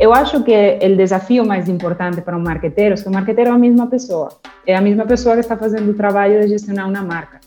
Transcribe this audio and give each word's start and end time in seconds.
Eu 0.00 0.14
acho 0.14 0.44
que 0.44 0.52
o 0.80 0.96
desafio 0.96 1.44
mais 1.44 1.68
importante 1.68 2.20
para 2.20 2.36
um 2.36 2.40
marqueteiro 2.40 2.94
é 2.94 2.96
que 2.96 3.08
o 3.08 3.10
marqueteiro 3.10 3.50
é 3.50 3.52
a 3.52 3.58
mesma 3.58 3.88
pessoa. 3.88 4.28
É 4.64 4.76
a 4.76 4.80
mesma 4.80 5.04
pessoa 5.04 5.34
que 5.34 5.40
está 5.40 5.56
fazendo 5.56 5.90
o 5.90 5.94
trabalho 5.94 6.40
de 6.40 6.48
gestionar 6.50 6.88
uma 6.88 7.02
marca. 7.02 7.40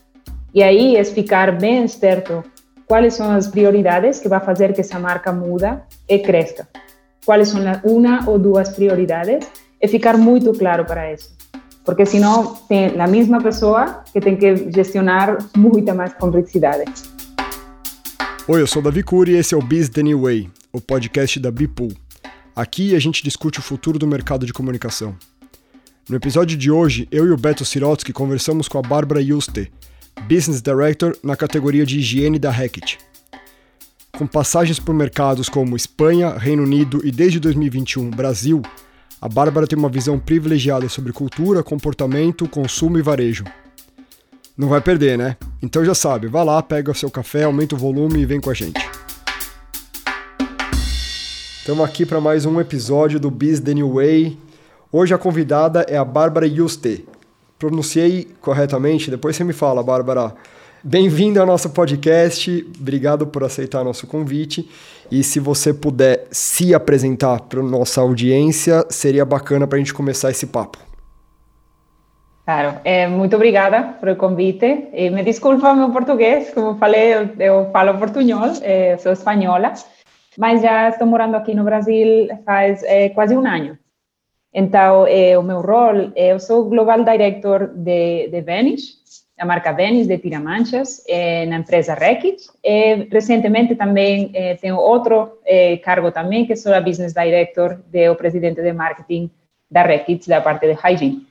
E 0.54 0.62
aí 0.62 0.98
é 0.98 1.04
ficar 1.06 1.58
bem 1.58 1.86
esperto 1.86 2.44
quais 2.86 3.14
são 3.14 3.32
as 3.32 3.48
prioridades 3.48 4.20
que 4.20 4.28
vai 4.28 4.42
fazer 4.42 4.74
que 4.74 4.82
essa 4.82 5.00
marca 5.00 5.32
muda 5.32 5.84
e 6.10 6.20
cresça. 6.20 6.68
Quais 7.26 7.48
são 7.48 7.62
uma 7.86 8.30
ou 8.30 8.38
duas 8.38 8.68
prioridades 8.68 9.48
e 9.82 9.88
ficar 9.88 10.18
muito 10.18 10.52
claro 10.52 10.84
para 10.84 11.14
isso. 11.14 11.34
Porque 11.86 12.06
senão 12.06 12.56
tem 12.68 13.00
a 13.00 13.08
mesma 13.08 13.42
pessoa 13.42 14.04
que 14.12 14.20
tem 14.20 14.36
que 14.36 14.70
gestionar 14.70 15.38
muita 15.56 15.94
mais 15.94 16.14
complexidade. 16.16 16.84
Oi, 18.46 18.62
eu 18.62 18.68
sou 18.68 18.82
Davi 18.82 19.04
Cury 19.04 19.36
e 19.36 19.38
esse 19.38 19.56
é 19.56 19.58
o 19.58 19.62
Biz 19.62 19.88
The 19.88 20.04
New 20.04 20.24
Way, 20.24 20.50
o 20.74 20.82
podcast 20.82 21.40
da 21.40 21.50
Bipool. 21.50 21.94
Aqui 22.56 22.96
a 22.96 23.00
gente 23.00 23.24
discute 23.24 23.60
o 23.60 23.62
futuro 23.62 23.98
do 23.98 24.06
mercado 24.06 24.46
de 24.46 24.52
comunicação. 24.52 25.16
No 26.10 26.18
episódio 26.18 26.58
de 26.58 26.70
hoje, 26.70 27.08
eu 27.10 27.26
e 27.26 27.32
o 27.32 27.38
Beto 27.38 27.64
Sirotsky 27.64 28.12
conversamos 28.12 28.68
com 28.68 28.78
a 28.78 28.82
Bárbara 28.82 29.22
Yuste, 29.22 29.72
Business 30.28 30.62
Director 30.62 31.16
na 31.24 31.38
categoria 31.38 31.86
de 31.86 32.00
higiene 32.00 32.38
da 32.38 32.52
Hackett. 32.52 32.98
Com 34.12 34.28
passagens 34.28 34.80
por 34.80 34.94
mercados 34.94 35.48
como 35.48 35.78
Espanha, 35.78 36.34
Reino 36.34 36.64
Unido 36.64 37.00
e 37.06 37.12
desde 37.12 37.40
2021 37.40 38.10
Brasil, 38.10 38.62
a 39.22 39.30
Bárbara 39.30 39.66
tem 39.66 39.80
uma 39.80 39.88
visão 39.88 40.20
privilegiada 40.20 40.90
sobre 40.90 41.14
cultura, 41.14 41.64
comportamento, 41.64 42.50
consumo 42.50 43.00
e 43.00 43.02
varejo. 43.02 43.46
Não 44.58 44.68
vai 44.68 44.82
perder, 44.82 45.18
né? 45.18 45.38
Então 45.62 45.86
já 45.86 45.96
sabe, 45.96 46.28
vá 46.28 46.44
lá, 46.44 46.62
pega 46.62 46.92
o 46.92 46.96
seu 46.96 47.10
café, 47.10 47.44
aumenta 47.44 47.76
o 47.76 47.78
volume 47.78 48.20
e 48.20 48.26
vem 48.26 48.42
com 48.42 48.50
a 48.50 48.54
gente. 48.54 49.01
Estamos 51.62 51.88
aqui 51.88 52.08
para 52.08 52.20
mais 52.20 52.44
um 52.44 52.60
episódio 52.60 53.20
do 53.20 53.30
Biz 53.30 53.60
The 53.60 53.76
New 53.76 53.94
Way. 53.94 54.36
Hoje 54.92 55.14
a 55.14 55.18
convidada 55.20 55.86
é 55.88 55.96
a 55.96 56.04
Bárbara 56.04 56.48
Yuste. 56.48 57.06
Pronunciei 57.60 58.28
corretamente? 58.42 59.12
Depois 59.12 59.36
você 59.36 59.44
me 59.44 59.54
fala, 59.54 59.84
Bárbara. 59.84 60.34
Bem-vinda 60.84 61.40
ao 61.40 61.46
nosso 61.46 61.70
podcast. 61.70 62.68
Obrigado 62.80 63.28
por 63.28 63.44
aceitar 63.44 63.84
nosso 63.84 64.08
convite. 64.08 64.68
E 65.12 65.24
se 65.24 65.40
você 65.40 65.72
puder 65.72 66.26
se 66.32 66.74
apresentar 66.74 67.42
para 67.42 67.62
nossa 67.62 68.02
audiência, 68.02 68.84
seria 68.90 69.24
bacana 69.24 69.68
para 69.68 69.76
a 69.76 69.80
gente 69.80 69.94
começar 69.94 70.32
esse 70.32 70.48
papo. 70.48 70.80
Claro, 72.44 72.80
é, 72.84 73.08
muito 73.08 73.36
obrigada 73.36 73.84
pelo 74.02 74.16
convite. 74.16 74.88
E 74.92 75.12
me 75.12 75.24
desculpa 75.24 75.76
meu 75.76 75.92
português, 75.92 76.52
como 76.56 76.76
falei, 76.80 77.14
eu, 77.14 77.30
eu 77.38 77.70
falo 77.72 78.00
portunhol, 78.00 78.52
é, 78.64 78.98
sou 78.98 79.12
espanhola 79.12 79.74
mas 80.38 80.62
já 80.62 80.90
estou 80.90 81.08
morando 81.08 81.36
aqui 81.36 81.54
no 81.54 81.64
Brasil 81.64 82.28
faz 82.46 82.84
é, 82.84 83.10
quase 83.10 83.36
um 83.36 83.46
ano. 83.46 83.78
Então, 84.54 85.08
é, 85.08 85.38
o 85.38 85.44
meu 85.44 85.62
rol, 85.62 86.12
é, 86.16 86.34
eu 86.34 86.40
sou 86.40 86.70
Global 86.70 87.04
Director 87.04 87.68
de, 87.68 88.28
de 88.28 88.42
Venice, 88.42 89.02
a 89.40 89.46
marca 89.46 89.72
Venice 89.72 90.08
de 90.08 90.18
Tiramanchas, 90.18 91.04
é, 91.08 91.46
na 91.46 91.58
empresa 91.58 91.94
Reckitt. 91.94 92.44
E, 92.64 93.08
recentemente 93.10 93.76
também 93.76 94.30
é, 94.34 94.56
tenho 94.56 94.78
outro 94.78 95.40
é, 95.46 95.78
cargo 95.78 96.12
também, 96.12 96.46
que 96.46 96.56
sou 96.56 96.74
a 96.74 96.82
Business 96.82 97.14
Director 97.14 97.80
do 97.88 98.16
presidente 98.16 98.62
de 98.62 98.74
marketing 98.74 99.32
da 99.70 99.84
Reckitt, 99.84 100.28
da 100.28 100.42
parte 100.42 100.68
de 100.68 100.74
hygiene. 100.74 101.26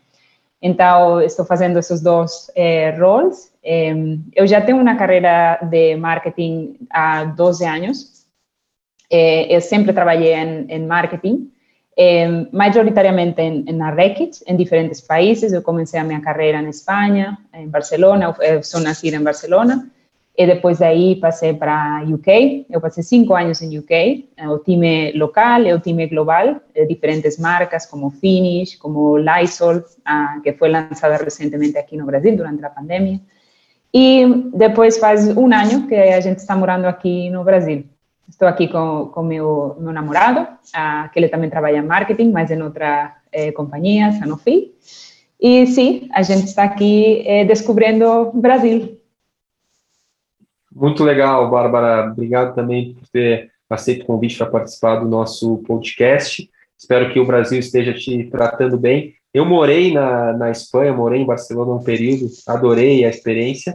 Então, 0.62 1.20
estou 1.20 1.44
fazendo 1.44 1.78
esses 1.78 2.00
dois 2.02 2.50
é, 2.54 2.90
roles. 2.90 3.52
É, 3.62 3.92
eu 4.34 4.46
já 4.46 4.60
tenho 4.60 4.78
uma 4.78 4.96
carreira 4.96 5.58
de 5.62 5.96
marketing 5.96 6.76
há 6.90 7.24
12 7.24 7.64
anos, 7.64 8.19
eh, 9.10 9.54
eu 9.54 9.60
sempre 9.60 9.92
trabalhei 9.92 10.34
em, 10.34 10.66
em 10.68 10.86
marketing, 10.86 11.50
eh, 11.96 12.46
majoritariamente 12.52 13.40
em, 13.42 13.64
em 13.66 13.72
na 13.72 13.90
Reckitt, 13.90 14.42
em 14.46 14.56
diferentes 14.56 15.00
países. 15.00 15.52
Eu 15.52 15.62
comecei 15.62 15.98
a 15.98 16.04
minha 16.04 16.20
carreira 16.20 16.62
na 16.62 16.70
Espanha, 16.70 17.36
em 17.52 17.68
Barcelona, 17.68 18.34
eu 18.40 18.62
sou 18.62 18.80
nascida 18.80 19.16
em 19.16 19.22
Barcelona, 19.22 19.90
e 20.36 20.46
depois 20.46 20.78
daí 20.78 21.16
passei 21.16 21.52
para 21.52 22.02
UK. 22.08 22.66
Eu 22.70 22.80
passei 22.80 23.02
cinco 23.02 23.34
anos 23.34 23.60
em 23.60 23.78
UK, 23.78 24.28
o 24.48 24.58
time 24.58 25.12
local 25.12 25.62
e 25.62 25.74
o 25.74 25.80
time 25.80 26.06
global, 26.06 26.60
de 26.72 26.86
diferentes 26.86 27.36
marcas 27.36 27.84
como 27.84 28.10
Finish, 28.10 28.76
como 28.76 29.18
Lysol, 29.18 29.82
ah, 30.04 30.40
que 30.42 30.52
foi 30.52 30.70
lançada 30.70 31.16
recentemente 31.16 31.76
aqui 31.76 31.96
no 31.96 32.06
Brasil 32.06 32.34
durante 32.36 32.64
a 32.64 32.70
pandemia. 32.70 33.20
E 33.92 34.24
depois 34.54 34.98
faz 34.98 35.28
um 35.36 35.52
ano 35.52 35.88
que 35.88 35.96
a 35.96 36.20
gente 36.20 36.38
está 36.38 36.56
morando 36.56 36.86
aqui 36.86 37.28
no 37.28 37.42
Brasil. 37.42 37.84
Estou 38.30 38.46
aqui 38.46 38.68
com, 38.68 39.10
com 39.12 39.22
meu, 39.24 39.76
meu 39.80 39.92
namorado, 39.92 40.46
que 41.12 41.18
ele 41.18 41.28
também 41.28 41.50
trabalha 41.50 41.78
em 41.78 41.86
marketing, 41.86 42.30
mas 42.30 42.50
em 42.50 42.62
outra 42.62 43.16
eh, 43.32 43.50
companhia, 43.50 44.12
Sanofi. 44.12 44.72
E 45.40 45.66
sim, 45.66 46.08
a 46.12 46.22
gente 46.22 46.44
está 46.44 46.62
aqui 46.62 47.22
eh, 47.26 47.44
descobrindo 47.44 48.06
o 48.06 48.40
Brasil. 48.40 48.98
Muito 50.72 51.02
legal, 51.02 51.50
Bárbara. 51.50 52.10
Obrigado 52.12 52.54
também 52.54 52.94
por 52.94 53.08
ter 53.08 53.50
aceito 53.68 54.02
o 54.02 54.06
convite 54.06 54.38
para 54.38 54.46
participar 54.46 54.96
do 54.96 55.08
nosso 55.08 55.58
podcast. 55.66 56.48
Espero 56.78 57.12
que 57.12 57.18
o 57.18 57.26
Brasil 57.26 57.58
esteja 57.58 57.92
te 57.92 58.24
tratando 58.30 58.78
bem. 58.78 59.14
Eu 59.34 59.44
morei 59.44 59.92
na, 59.92 60.32
na 60.32 60.50
Espanha, 60.50 60.92
morei 60.92 61.20
em 61.20 61.26
Barcelona 61.26 61.72
um 61.74 61.82
período, 61.82 62.28
adorei 62.46 63.04
a 63.04 63.08
experiência 63.08 63.74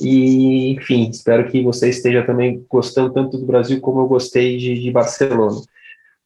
e, 0.00 0.72
enfim, 0.72 1.08
espero 1.10 1.48
que 1.50 1.62
você 1.62 1.88
esteja 1.88 2.24
também 2.24 2.64
gostando 2.68 3.12
tanto 3.12 3.38
do 3.38 3.46
Brasil 3.46 3.80
como 3.80 4.00
eu 4.00 4.06
gostei 4.06 4.56
de, 4.56 4.80
de 4.80 4.90
Barcelona. 4.90 5.60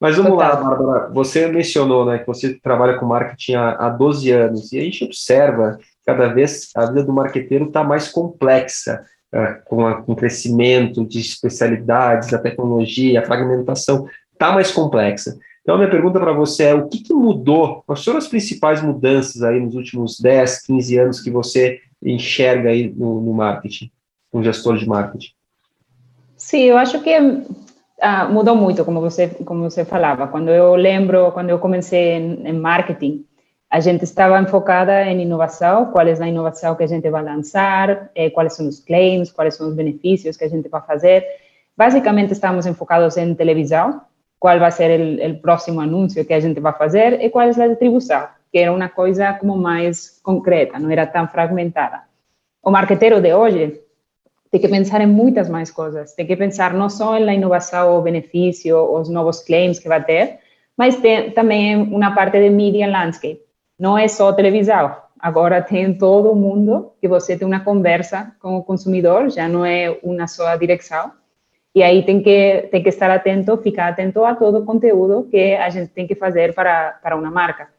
Mas 0.01 0.17
vamos 0.17 0.37
lá, 0.37 0.55
Bárbara. 0.55 1.11
Você 1.13 1.49
mencionou 1.49 2.05
né, 2.05 2.19
que 2.19 2.27
você 2.27 2.55
trabalha 2.55 2.99
com 2.99 3.07
marketing 3.07 3.55
há, 3.55 3.71
há 3.73 3.89
12 3.89 4.31
anos, 4.31 4.73
e 4.73 4.79
a 4.79 4.83
gente 4.83 5.05
observa 5.05 5.79
cada 6.07 6.29
vez 6.29 6.71
a 6.77 6.87
vida 6.87 7.03
do 7.03 7.13
marqueteiro 7.13 7.67
está 7.67 7.83
mais 7.83 8.09
complexa, 8.09 9.05
é, 9.33 9.55
com, 9.65 9.87
a, 9.87 10.03
com 10.03 10.13
o 10.13 10.17
crescimento 10.17 11.05
de 11.05 11.19
especialidades, 11.19 12.31
da 12.31 12.39
tecnologia, 12.39 13.21
a 13.21 13.25
fragmentação 13.25 14.07
está 14.33 14.53
mais 14.53 14.71
complexa. 14.71 15.37
Então, 15.63 15.75
a 15.75 15.79
minha 15.79 15.91
pergunta 15.91 16.21
para 16.21 16.33
você 16.33 16.65
é: 16.65 16.75
o 16.75 16.89
que, 16.89 17.03
que, 17.03 17.13
mudou? 17.13 17.83
Quais 17.87 18.05
foram 18.05 18.19
as 18.19 18.29
principais 18.29 18.81
mudanças 18.81 19.43
aí 19.43 19.59
nos 19.59 19.75
últimos 19.75 20.21
10, 20.21 20.63
15 20.63 20.99
anos 20.99 21.21
que 21.21 21.31
você 21.31 21.81
enxerga 22.03 22.71
aí 22.71 22.89
no, 22.89 23.21
no 23.21 23.33
marketing, 23.33 23.91
um 24.33 24.43
gestor 24.43 24.77
de 24.77 24.87
marketing? 24.87 25.33
Sim, 26.37 26.63
eu 26.63 26.77
acho 26.77 27.01
que 27.03 27.15
ah, 28.01 28.29
mudou 28.29 28.55
muito, 28.55 28.85
como 28.85 29.01
você 29.01 29.29
como 29.29 29.69
você 29.69 29.85
falava. 29.85 30.29
Quando 30.29 30.51
eu 30.51 30.75
lembro, 30.75 31.33
quando 31.33 31.51
eu 31.51 31.59
comecei 31.59 32.13
em, 32.13 32.49
em 32.49 32.53
marketing, 32.53 33.25
a 33.71 33.81
gente 33.81 34.05
estava 34.05 34.41
enfocada 34.41 35.05
em 35.05 35.23
inovação, 35.23 35.87
qual 35.87 36.07
é 36.07 36.13
a 36.13 36.29
inovação 36.29 36.75
que 36.75 36.85
a 36.85 36.87
gente 36.87 37.09
vai 37.11 37.23
lançar, 37.23 38.11
eh, 38.15 38.31
quais 38.31 38.55
são 38.55 38.69
os 38.69 38.81
claims, 38.81 39.33
quais 39.33 39.55
são 39.55 39.69
os 39.69 39.75
benefícios 39.75 40.37
que 40.37 40.45
a 40.45 40.49
gente 40.49 40.69
vai 40.69 40.83
fazer. 40.83 41.25
Basicamente, 41.77 42.33
estamos 42.33 42.67
enfocados 42.67 43.17
em 43.17 43.35
televisão, 43.35 44.01
qual 44.39 44.59
vai 44.59 44.71
ser 44.71 45.31
o 45.31 45.41
próximo 45.41 45.81
anúncio 45.81 46.25
que 46.25 46.33
a 46.33 46.41
gente 46.41 46.61
vai 46.61 46.73
fazer 46.73 47.21
e 47.21 47.29
qual 47.29 47.45
é 47.45 47.49
a 47.49 47.69
distribuição 47.69 48.29
que 48.57 48.61
era 48.61 48.73
uma 48.73 48.89
coisa 48.89 49.35
como 49.35 49.55
mais 49.55 50.19
concreta, 50.23 50.79
não 50.79 50.91
era 50.91 51.07
tão 51.07 51.29
fragmentada. 51.29 52.05
O 52.63 52.71
marqueteiro 52.71 53.21
de 53.21 53.35
hoje 53.35 53.83
tem 54.51 54.59
que 54.59 54.67
pensar 54.67 55.03
em 55.03 55.07
muitas 55.07 55.47
mais 55.51 55.71
coisas, 55.71 56.15
tem 56.15 56.27
que 56.27 56.35
pensar 56.35 56.73
não 56.73 56.89
só 56.89 57.21
na 57.21 57.35
inovação, 57.35 57.99
o 57.99 58.01
benefício, 58.01 58.79
os 58.99 59.11
novos 59.11 59.41
claims 59.41 59.79
que 59.79 59.91
vai 59.91 60.03
ter, 60.03 60.39
mas 60.75 60.97
tem 60.97 61.33
também 61.33 61.77
uma 61.77 62.15
parte 62.15 62.41
de 62.41 62.49
media 62.49 62.91
landscape. 62.91 63.43
Não 63.79 63.99
é 63.99 64.09
só 64.09 64.33
televisão, 64.33 64.97
agora 65.21 65.61
tem 65.61 65.93
todo 65.93 66.35
mundo 66.35 66.93
que 66.99 67.07
você 67.07 67.37
tem 67.37 67.47
uma 67.47 67.61
conversa 67.61 68.33
com 68.41 68.57
o 68.57 68.65
consumidor, 68.65 69.29
já 69.29 69.47
não 69.47 69.67
é 69.67 69.99
uma 70.03 70.27
só 70.27 70.57
direção. 70.57 71.13
E 71.75 71.83
aí 71.83 72.03
tem 72.07 72.23
que 72.23 72.69
tem 72.71 72.83
que 72.83 72.89
estar 72.89 73.11
atento, 73.11 73.55
ficar 73.59 73.89
atento 73.89 74.25
a 74.25 74.35
todo 74.35 74.61
o 74.61 74.65
conteúdo 74.65 75.29
que 75.31 75.55
a 75.57 75.69
gente 75.69 75.91
tem 75.93 76.07
que 76.07 76.15
fazer 76.15 76.55
para 76.55 76.99
para 77.03 77.15
uma 77.15 77.31
marca. 77.31 77.76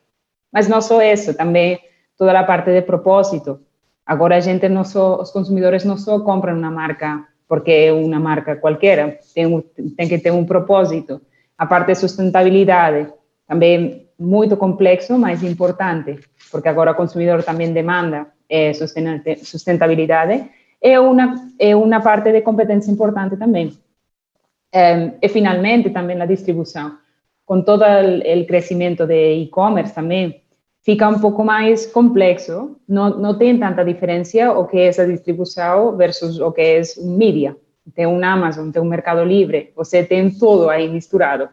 Mas 0.57 0.68
não 0.68 0.81
só 0.81 1.04
isso, 1.04 1.36
também 1.36 1.77
toda 2.18 2.39
a 2.39 2.44
parte 2.44 2.71
de 2.71 2.81
propósito. 2.81 3.59
Agora 4.04 4.38
a 4.38 4.39
gente 4.39 4.68
não 4.68 4.83
só, 4.83 5.21
os 5.21 5.30
consumidores 5.30 5.86
não 5.86 5.98
só 5.98 6.19
compram 6.21 6.57
uma 6.57 6.71
marca 6.71 7.27
porque 7.48 7.71
é 7.71 7.94
uma 7.94 8.19
marca 8.19 8.56
qualquer, 8.56 9.19
tem, 9.36 9.62
tem 9.95 10.07
que 10.07 10.18
ter 10.18 10.31
um 10.31 10.45
propósito. 10.45 11.21
A 11.56 11.68
parte 11.68 11.89
de 11.89 11.95
sustentabilidade, 11.95 13.13
também 13.48 14.07
muito 14.18 14.57
complexo, 14.57 15.15
mas 15.19 15.44
importante, 15.44 16.21
porque 16.51 16.69
agora 16.69 16.94
o 16.94 16.95
consumidor 16.95 17.44
também 17.44 17.71
demanda 17.71 18.25
é, 18.50 18.74
sustentabilidade, 18.74 20.50
é 20.81 21.00
uma, 21.00 21.36
é 21.59 21.75
uma 21.75 22.01
parte 22.01 22.31
de 22.31 22.42
competência 22.42 22.89
importante 22.89 23.38
também. 23.38 23.77
É, 24.74 25.12
e 25.21 25.30
finalmente 25.30 25.92
também 25.92 26.19
a 26.19 26.25
distribuição 26.25 26.98
com 27.48 27.62
todo 27.62 27.81
o 27.81 28.45
crescimento 28.45 29.07
de 29.07 29.44
e-commerce 29.44 29.95
também, 29.95 30.44
fica 30.88 31.06
um 31.10 31.19
pouco 31.19 31.44
mais 31.44 31.86
complexo. 31.86 32.78
Não, 32.88 33.10
não 33.10 33.38
tem 33.38 33.60
tanta 33.60 33.84
diferença 33.84 34.54
o 34.54 34.66
que 34.66 34.78
é 34.78 34.86
essa 34.86 35.06
distribuição 35.06 35.98
versus 35.98 36.39
o 36.39 36.50
que 36.50 36.62
é 36.62 36.81
mídia. 37.00 37.57
Tem 37.94 38.07
um 38.07 38.24
Amazon, 38.24 38.72
tem 38.72 38.81
um 38.81 38.86
Mercado 38.86 39.22
Livre, 39.25 39.74
você 39.75 40.01
tem 40.01 40.30
tudo 40.31 40.69
aí 40.69 40.88
misturado. 40.88 41.50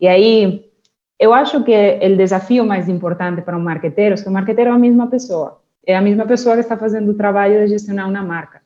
E 0.00 0.06
aí, 0.06 0.70
eu 1.18 1.34
acho 1.34 1.64
que 1.64 1.72
o 1.72 2.16
desafio 2.16 2.64
mais 2.64 2.88
importante 2.88 3.42
para 3.42 3.56
um 3.56 3.60
marqueteiro 3.60 4.14
é 4.14 4.22
que 4.22 4.28
o 4.28 4.32
marqueteiro 4.32 4.70
é 4.70 4.72
a 4.72 4.78
mesma 4.78 5.08
pessoa. 5.08 5.60
É 5.84 5.96
a 5.96 6.00
mesma 6.00 6.24
pessoa 6.24 6.54
que 6.54 6.60
está 6.60 6.76
fazendo 6.76 7.10
o 7.10 7.14
trabalho 7.14 7.58
de 7.64 7.72
gestionar 7.72 8.08
uma 8.08 8.22
marca. 8.22 8.62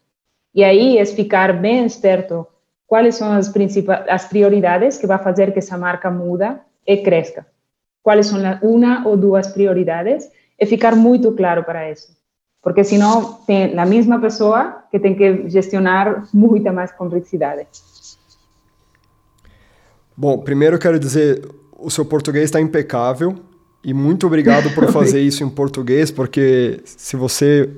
E 0.55 0.63
aí 0.63 0.99
é 0.99 1.05
ficar 1.07 1.51
bem 1.55 1.87
esperto 1.87 2.47
quais 2.87 3.15
são 3.15 3.33
as 3.33 3.49
principais 3.49 4.05
as 4.07 4.27
prioridades 4.27 4.99
que 4.99 5.07
vai 5.07 5.19
fazer 5.19 5.51
que 5.51 5.61
essa 5.61 5.79
marca 5.79 6.11
muda 6.11 6.61
e 6.87 6.99
cresça. 6.99 7.54
Quais 8.05 8.27
são 8.27 8.39
uma 8.63 9.09
ou 9.09 9.17
duas 9.17 9.49
prioridades 9.49 10.29
e 10.61 10.67
ficar 10.67 10.95
muito 10.95 11.33
claro 11.33 11.65
para 11.65 11.91
isso. 11.91 12.09
Porque 12.63 12.85
senão 12.85 13.41
tem 13.47 13.79
a 13.79 13.87
mesma 13.87 14.21
pessoa 14.21 14.85
que 14.91 14.99
tem 14.99 15.15
que 15.15 15.49
gestionar 15.49 16.29
muita 16.33 16.71
mais 16.71 16.93
complexidade. 16.93 17.67
Bom, 20.15 20.39
primeiro 20.39 20.79
quero 20.79 20.99
dizer, 20.99 21.49
o 21.79 21.91
seu 21.91 22.05
português 22.05 22.45
está 22.45 22.61
impecável 22.61 23.37
e 23.83 23.95
muito 23.95 24.27
obrigado 24.27 24.73
por 24.75 24.87
fazer 24.93 25.23
isso 25.23 25.43
em 25.43 25.49
português, 25.49 26.11
porque 26.11 26.81
se 26.85 27.17
você 27.17 27.71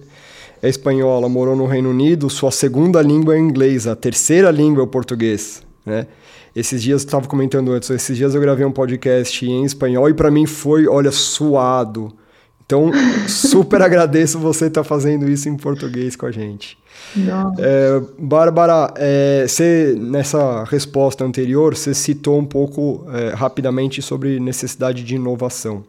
é 0.60 0.68
espanhola, 0.68 1.28
morou 1.28 1.54
no 1.54 1.66
Reino 1.66 1.90
Unido, 1.90 2.28
sua 2.28 2.50
segunda 2.50 3.00
língua 3.00 3.36
é 3.36 3.38
inglês, 3.38 3.86
a 3.86 3.94
terceira 3.94 4.50
língua 4.50 4.82
é 4.82 4.84
o 4.84 4.88
português, 4.88 5.62
né? 5.84 6.08
Esses 6.56 6.82
dias, 6.82 7.02
eu 7.02 7.06
estava 7.06 7.28
comentando 7.28 7.70
antes, 7.70 7.90
esses 7.90 8.16
dias 8.16 8.34
eu 8.34 8.40
gravei 8.40 8.64
um 8.64 8.72
podcast 8.72 9.44
em 9.44 9.62
espanhol 9.62 10.08
e 10.08 10.14
para 10.14 10.30
mim 10.30 10.46
foi, 10.46 10.88
olha, 10.88 11.12
suado. 11.12 12.14
Então, 12.64 12.90
super 13.28 13.82
agradeço 13.82 14.38
você 14.38 14.68
estar 14.68 14.80
tá 14.80 14.88
fazendo 14.88 15.28
isso 15.28 15.50
em 15.50 15.56
português 15.58 16.16
com 16.16 16.24
a 16.24 16.32
gente. 16.32 16.78
É, 17.58 18.00
Bárbara, 18.18 18.90
é, 18.96 19.44
você, 19.46 19.94
nessa 20.00 20.64
resposta 20.64 21.22
anterior, 21.22 21.76
você 21.76 21.92
citou 21.92 22.38
um 22.38 22.46
pouco 22.46 23.06
é, 23.12 23.34
rapidamente 23.34 24.00
sobre 24.00 24.40
necessidade 24.40 25.04
de 25.04 25.14
inovação. 25.14 25.84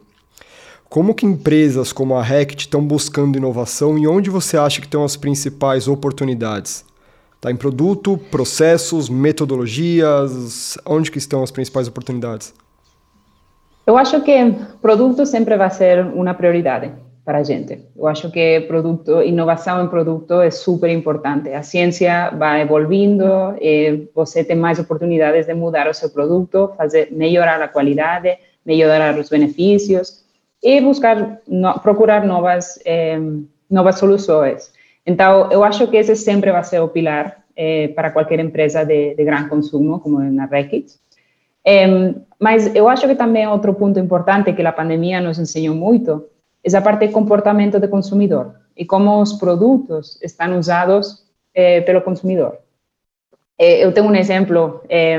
Como 0.86 1.14
que 1.14 1.24
empresas 1.24 1.94
como 1.94 2.14
a 2.14 2.22
Rect 2.22 2.66
estão 2.66 2.86
buscando 2.86 3.38
inovação 3.38 3.98
e 3.98 4.06
onde 4.06 4.28
você 4.28 4.58
acha 4.58 4.80
que 4.82 4.86
estão 4.86 5.02
as 5.02 5.16
principais 5.16 5.88
oportunidades? 5.88 6.84
Está 7.38 7.52
em 7.52 7.56
produto, 7.56 8.18
processos, 8.32 9.08
metodologias? 9.08 10.76
Onde 10.84 11.08
que 11.08 11.18
estão 11.18 11.40
as 11.40 11.52
principais 11.52 11.86
oportunidades? 11.86 12.52
Eu 13.86 13.96
acho 13.96 14.20
que 14.22 14.56
produto 14.82 15.24
sempre 15.24 15.56
vai 15.56 15.70
ser 15.70 16.04
uma 16.04 16.34
prioridade 16.34 16.90
para 17.24 17.38
a 17.38 17.42
gente. 17.44 17.78
Eu 17.96 18.08
acho 18.08 18.28
que 18.32 18.62
produto, 18.62 19.22
inovação 19.22 19.84
em 19.84 19.86
produto 19.86 20.40
é 20.40 20.50
super 20.50 20.90
importante. 20.90 21.50
A 21.50 21.62
ciência 21.62 22.32
vai 22.36 22.62
evoluindo 22.62 23.24
você 24.12 24.42
tem 24.42 24.56
mais 24.56 24.80
oportunidades 24.80 25.46
de 25.46 25.54
mudar 25.54 25.88
o 25.88 25.94
seu 25.94 26.10
produto, 26.10 26.72
fazer 26.76 27.12
melhorar 27.12 27.62
a 27.62 27.68
qualidade, 27.68 28.36
melhorar 28.66 29.16
os 29.16 29.28
benefícios 29.28 30.24
e 30.60 30.80
buscar 30.80 31.38
no, 31.46 31.78
procurar 31.78 32.26
novas 32.26 32.80
eh, 32.84 33.20
novas 33.70 33.96
soluções. 33.96 34.76
Então, 35.08 35.50
eu 35.50 35.64
acho 35.64 35.86
que 35.88 35.96
esse 35.96 36.14
sempre 36.14 36.52
vai 36.52 36.62
ser 36.62 36.80
o 36.80 36.88
pilar 36.88 37.26
eh, 37.56 37.88
para 37.96 38.10
qualquer 38.10 38.40
empresa 38.40 38.84
de, 38.84 39.14
de 39.14 39.24
grande 39.24 39.48
consumo, 39.48 40.00
como 40.00 40.18
na 40.20 40.44
Reckitt. 40.44 40.92
Eh, 41.64 42.14
mas 42.38 42.74
eu 42.74 42.86
acho 42.88 43.08
que 43.08 43.14
também 43.14 43.46
outro 43.46 43.72
ponto 43.72 43.98
importante 43.98 44.52
que 44.52 44.62
a 44.62 44.72
pandemia 44.80 45.20
nos 45.20 45.38
ensinou 45.38 45.74
muito 45.74 46.28
essa 46.62 46.82
parte 46.82 47.06
de 47.06 47.12
comportamento 47.12 47.80
do 47.80 47.88
consumidor 47.88 48.54
e 48.76 48.84
como 48.84 49.22
os 49.22 49.32
produtos 49.32 50.20
estão 50.22 50.58
usados 50.58 51.24
eh, 51.54 51.80
pelo 51.80 52.02
consumidor. 52.02 52.58
Eh, 53.58 53.84
eu 53.84 53.92
tenho 53.92 54.08
um 54.08 54.14
exemplo 54.14 54.82
é 54.90 55.18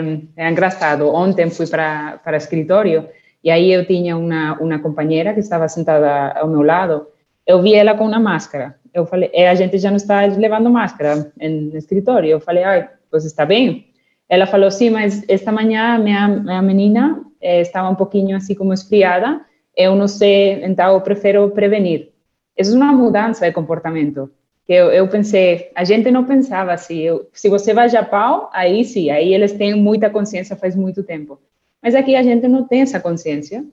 engraçado. 0.51 1.09
Ontem 1.09 1.50
fui 1.50 1.68
para 1.68 2.19
para 2.24 2.38
o 2.38 2.41
escritório 2.44 3.09
e 3.44 3.50
aí 3.50 3.74
eu 3.74 3.86
tinha 3.86 4.15
uma 4.15 4.53
uma 4.62 4.77
companheira 4.80 5.33
que 5.33 5.39
estava 5.39 5.68
sentada 5.68 6.31
ao 6.39 6.47
meu 6.47 6.62
lado. 6.62 7.07
Eu 7.45 7.62
vi 7.62 7.74
ela 7.74 7.95
com 7.95 8.06
uma 8.06 8.19
máscara. 8.19 8.78
Eu 9.00 9.06
falei, 9.06 9.31
a 9.36 9.56
gente 9.56 9.78
já 9.78 9.90
não 9.90 9.98
está 9.98 10.22
levando 10.25 10.69
máscara 10.69 11.31
no 11.38 11.78
escritório. 11.78 12.30
Eu 12.30 12.40
falei, 12.40 12.63
ai, 12.63 12.90
você 13.12 13.28
está 13.28 13.46
bem? 13.46 13.88
Ela 14.28 14.46
falou, 14.46 14.69
sim, 14.69 14.90
mas 14.90 15.24
esta 15.28 15.51
manhã 15.51 15.98
minha, 15.98 16.28
minha 16.28 16.62
menina 16.62 17.24
estava 17.42 17.90
um 17.90 17.96
pouquinho 17.96 18.38
assim 18.38 18.54
como 18.54 18.74
esfriada 18.74 19.42
eu 19.80 19.96
não 19.96 20.10
sei, 20.10 20.62
então 20.66 20.94
eu 20.94 21.00
prefiro 21.00 21.50
prevenir. 21.51 22.12
Isso 22.57 22.74
é 22.74 22.75
uma 22.75 22.92
mudança 22.92 23.46
de 23.46 23.54
comportamento. 23.54 24.30
Que 24.66 24.74
eu, 24.74 24.92
eu 24.92 25.07
pensei, 25.07 25.72
a 25.74 25.86
gente 25.86 26.12
não 26.12 26.25
pensava 26.25 26.74
assim. 26.74 27.00
Eu, 27.00 27.30
se 27.31 27.48
você 27.48 27.74
vai 27.74 27.86
ao 27.86 27.90
Japão, 27.90 28.50
aí 28.51 28.84
sim, 28.84 29.10
aí 29.10 29.34
eles 29.34 29.54
têm 29.54 29.74
muita 29.74 30.10
consciência 30.10 30.57
faz 30.57 30.75
muito 30.75 31.01
tempo. 31.01 31.40
Mas 31.81 31.96
aqui 31.96 32.13
a 32.18 32.22
gente 32.22 32.46
não 32.46 32.68
tem 32.68 32.81
essa 32.81 33.00
consciência. 33.00 33.66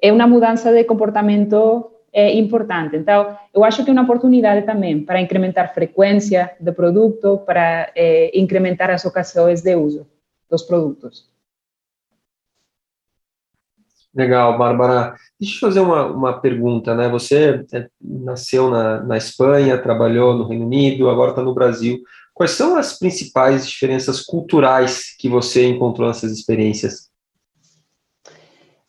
É 0.00 0.12
uma 0.12 0.26
mudança 0.26 0.72
de 0.72 0.84
comportamento 0.84 1.90
é, 2.12 2.34
importante. 2.34 2.96
Então, 2.96 3.36
eu 3.54 3.64
acho 3.64 3.84
que 3.84 3.90
é 3.90 3.92
uma 3.92 4.02
oportunidade 4.02 4.66
também 4.66 5.02
para 5.02 5.20
incrementar 5.20 5.66
a 5.66 5.74
frequência 5.74 6.50
do 6.60 6.72
produto, 6.72 7.38
para 7.46 7.90
é, 7.94 8.38
incrementar 8.38 8.90
as 8.90 9.04
ocasiões 9.04 9.62
de 9.62 9.74
uso 9.76 10.06
dos 10.50 10.62
produtos. 10.62 11.28
Legal, 14.12 14.58
Bárbara. 14.58 15.14
Deixa 15.38 15.54
eu 15.56 15.60
fazer 15.60 15.80
uma, 15.80 16.06
uma 16.06 16.40
pergunta, 16.40 16.94
né? 16.96 17.08
Você 17.08 17.64
é, 17.72 17.88
nasceu 18.00 18.68
na, 18.68 19.00
na 19.02 19.16
Espanha, 19.16 19.80
trabalhou 19.80 20.34
no 20.34 20.48
Reino 20.48 20.66
Unido, 20.66 21.08
agora 21.08 21.30
está 21.30 21.42
no 21.42 21.54
Brasil. 21.54 22.00
Quais 22.34 22.52
são 22.52 22.76
as 22.76 22.98
principais 22.98 23.68
diferenças 23.68 24.20
culturais 24.20 25.14
que 25.16 25.28
você 25.28 25.68
encontrou 25.68 26.08
nessas 26.08 26.32
experiências? 26.32 27.08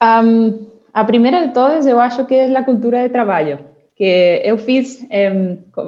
Um, 0.01 0.70
a 0.93 1.03
primeira 1.03 1.47
de 1.47 1.53
todas, 1.53 1.85
eu 1.85 1.99
acho 1.99 2.25
que 2.25 2.35
é 2.35 2.57
a 2.57 2.63
cultura 2.63 3.03
de 3.03 3.09
trabalho. 3.09 3.59
Que 3.95 4.41
eu 4.43 4.57
fiz, 4.57 5.05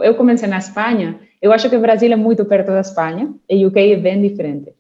eu 0.04 0.16
comecei 0.16 0.48
na 0.48 0.58
Espanha. 0.58 1.20
Eu 1.42 1.52
acho 1.52 1.70
que 1.70 1.76
o 1.76 1.82
Brasil 1.82 2.12
é 2.12 2.16
muito 2.16 2.46
perto 2.46 2.68
da 2.68 2.82
Espanha 2.82 3.34
e 3.50 3.66
o 3.66 3.70
UK 3.70 3.94
é 3.94 3.96
bem 3.98 4.22
diferente. 4.22 4.74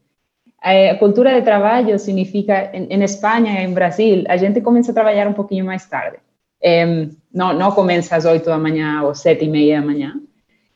Eh, 0.63 0.91
a 0.91 0.97
cultura 0.97 1.33
de 1.33 1.41
trabalho 1.41 1.99
significa, 1.99 2.71
em, 2.73 3.03
Espanha 3.03 3.61
e 3.61 3.65
em 3.65 3.73
Brasil, 3.73 4.23
a 4.29 4.37
gente 4.37 4.61
começa 4.61 4.91
a 4.91 4.93
trabalhar 4.93 5.27
um 5.27 5.33
pouquinho 5.33 5.65
mais 5.65 5.85
tarde. 5.85 6.17
não, 7.33 7.53
não 7.53 7.71
começa 7.71 8.15
às 8.15 8.25
8 8.25 8.45
da 8.45 8.57
manhã 8.57 9.03
ou 9.03 9.13
7 9.13 9.43
e 9.43 9.49
meia 9.49 9.81
da 9.81 9.85
manhã. 9.85 10.13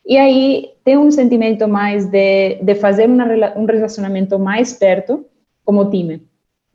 E 0.06 0.18
aí 0.18 0.70
tem 0.84 0.98
um 0.98 1.12
sentimento 1.12 1.68
mais 1.68 2.06
de, 2.06 2.56
de 2.62 2.76
fazer 2.76 3.08
uma, 3.08 3.26
um 3.58 3.66
relacionamento 3.66 4.40
mais 4.40 4.74
perto 4.74 5.26
como 5.64 5.90
time. 5.90 6.22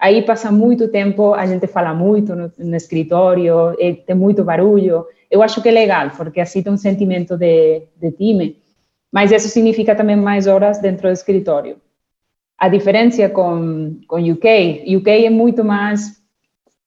Aí 0.02 0.20
passa 0.22 0.50
muito 0.50 0.88
tempo, 0.88 1.32
a 1.32 1.46
gente 1.46 1.69
fala 1.69 1.94
muito 1.94 2.34
no, 2.34 2.50
no 2.58 2.75
escritório, 2.75 3.54
tem 4.04 4.16
muito 4.16 4.42
barulho. 4.42 5.06
Eu 5.30 5.44
acho 5.44 5.62
que 5.62 5.68
é 5.68 5.73
legal, 5.73 6.11
porque 6.16 6.40
assim 6.40 6.61
tem 6.61 6.73
um 6.73 6.76
sentimento 6.76 7.37
de, 7.37 7.82
de 8.00 8.11
time. 8.11 8.56
Mas 9.12 9.30
isso 9.30 9.49
significa 9.49 9.94
também 9.94 10.16
mais 10.16 10.49
horas 10.49 10.80
dentro 10.80 11.09
do 11.09 11.12
escritório. 11.12 11.76
A 12.59 12.68
diferença 12.68 13.28
com, 13.28 14.00
com 14.09 14.16
UK, 14.16 14.85
UK 14.97 15.26
é 15.26 15.30
muito 15.30 15.64
mais 15.64 16.21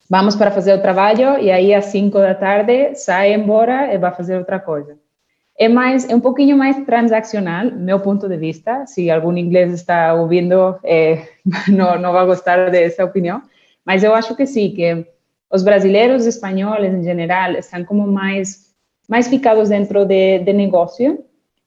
vamos 0.10 0.36
para 0.36 0.52
fazer 0.52 0.74
o 0.74 0.82
trabalho 0.82 1.40
e 1.40 1.50
aí 1.50 1.74
às 1.74 1.86
5 1.86 2.20
da 2.20 2.36
tarde 2.36 2.96
sai 2.96 3.34
embora 3.34 3.94
e 3.94 3.98
vai 3.98 4.14
fazer 4.14 4.38
outra 4.38 4.60
coisa. 4.60 4.98
É 5.58 5.70
mais 5.70 6.08
é 6.10 6.16
um 6.16 6.20
pouquinho 6.20 6.58
mais 6.58 6.78
transacional, 6.86 7.72
meu 7.72 8.00
ponto 8.00 8.28
de 8.28 8.38
vista. 8.38 8.86
Se 8.86 9.10
algum 9.10 9.36
inglês 9.38 9.74
está 9.74 10.14
ouvindo, 10.14 10.78
é, 10.84 11.28
não 11.68 12.00
não 12.00 12.12
vai 12.14 12.26
gostar 12.26 12.70
dessa 12.70 13.06
opinião, 13.06 13.42
mas 13.86 14.04
eu 14.04 14.14
acho 14.14 14.36
que 14.36 14.46
sim, 14.46 14.72
que 14.72 15.06
os 15.52 15.64
brasileiros, 15.64 16.26
espanhóis 16.26 16.94
em 16.94 17.04
geral, 17.04 17.54
estão 17.54 17.84
como 17.86 18.06
mais 18.08 18.66
mais 19.08 19.28
ficados 19.28 19.70
dentro 19.70 20.04
de, 20.06 20.40
de 20.40 20.52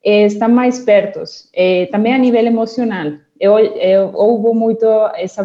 estão 0.04 0.48
mais 0.48 0.80
pertos, 0.80 1.50
também 1.90 2.12
a 2.14 2.18
nível 2.18 2.44
emocional 2.44 3.12
eu, 3.40 3.58
eu 3.58 4.12
muito 4.54 4.86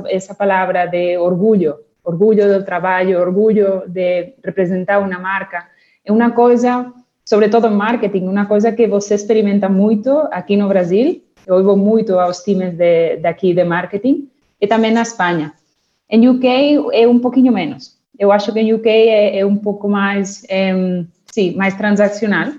essa 0.09 0.33
palavra 0.33 0.87
de 0.87 1.17
orgulho, 1.17 1.77
orgulho 2.03 2.57
do 2.57 2.65
trabalho, 2.65 3.19
orgulho 3.19 3.83
de 3.87 4.33
representar 4.43 4.99
uma 4.99 5.19
marca. 5.19 5.67
É 6.03 6.11
uma 6.11 6.31
coisa, 6.31 6.91
sobretudo 7.25 7.67
em 7.67 7.75
marketing, 7.75 8.27
uma 8.27 8.45
coisa 8.45 8.71
que 8.71 8.87
você 8.87 9.15
experimenta 9.15 9.69
muito 9.69 10.09
aqui 10.31 10.55
no 10.57 10.67
Brasil. 10.67 11.21
Eu 11.45 11.55
ouvo 11.55 11.75
muito 11.75 12.17
aos 12.19 12.43
times 12.43 12.75
de, 12.75 13.17
daqui 13.17 13.53
de 13.53 13.63
marketing 13.63 14.29
e 14.59 14.67
também 14.67 14.91
na 14.91 15.01
Espanha. 15.01 15.53
Em 16.09 16.27
UK 16.29 16.45
é 16.93 17.07
um 17.07 17.19
pouquinho 17.19 17.51
menos. 17.51 17.97
Eu 18.17 18.31
acho 18.31 18.53
que 18.53 18.59
em 18.59 18.73
UK 18.73 18.89
é, 18.89 19.39
é 19.39 19.45
um 19.45 19.57
pouco 19.57 19.89
mais, 19.89 20.45
é, 20.49 20.73
sim, 21.31 21.55
mais 21.55 21.75
transacional. 21.75 22.53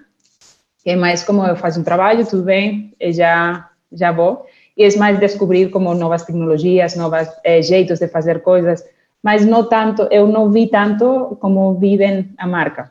É 0.84 0.96
mais 0.96 1.22
como 1.22 1.46
eu 1.46 1.56
faço 1.56 1.80
um 1.80 1.84
trabalho, 1.84 2.26
tudo 2.26 2.42
bem, 2.42 2.92
já 3.00 3.70
já 3.90 4.12
vou 4.12 4.44
e 4.76 4.84
é 4.84 4.96
mais 4.96 5.18
descobrir 5.18 5.70
como 5.70 5.94
novas 5.94 6.24
tecnologias, 6.24 6.96
novos 6.96 7.28
eh, 7.44 7.62
jeitos 7.62 7.98
de 8.00 8.08
fazer 8.08 8.42
coisas, 8.42 8.84
mas 9.22 9.46
não 9.46 9.68
tanto, 9.68 10.02
eu 10.10 10.26
não 10.26 10.50
vi 10.50 10.66
tanto 10.66 11.36
como 11.40 11.74
vivem 11.74 12.30
a 12.36 12.46
marca, 12.46 12.90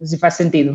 se 0.00 0.18
faz 0.18 0.34
sentido. 0.34 0.74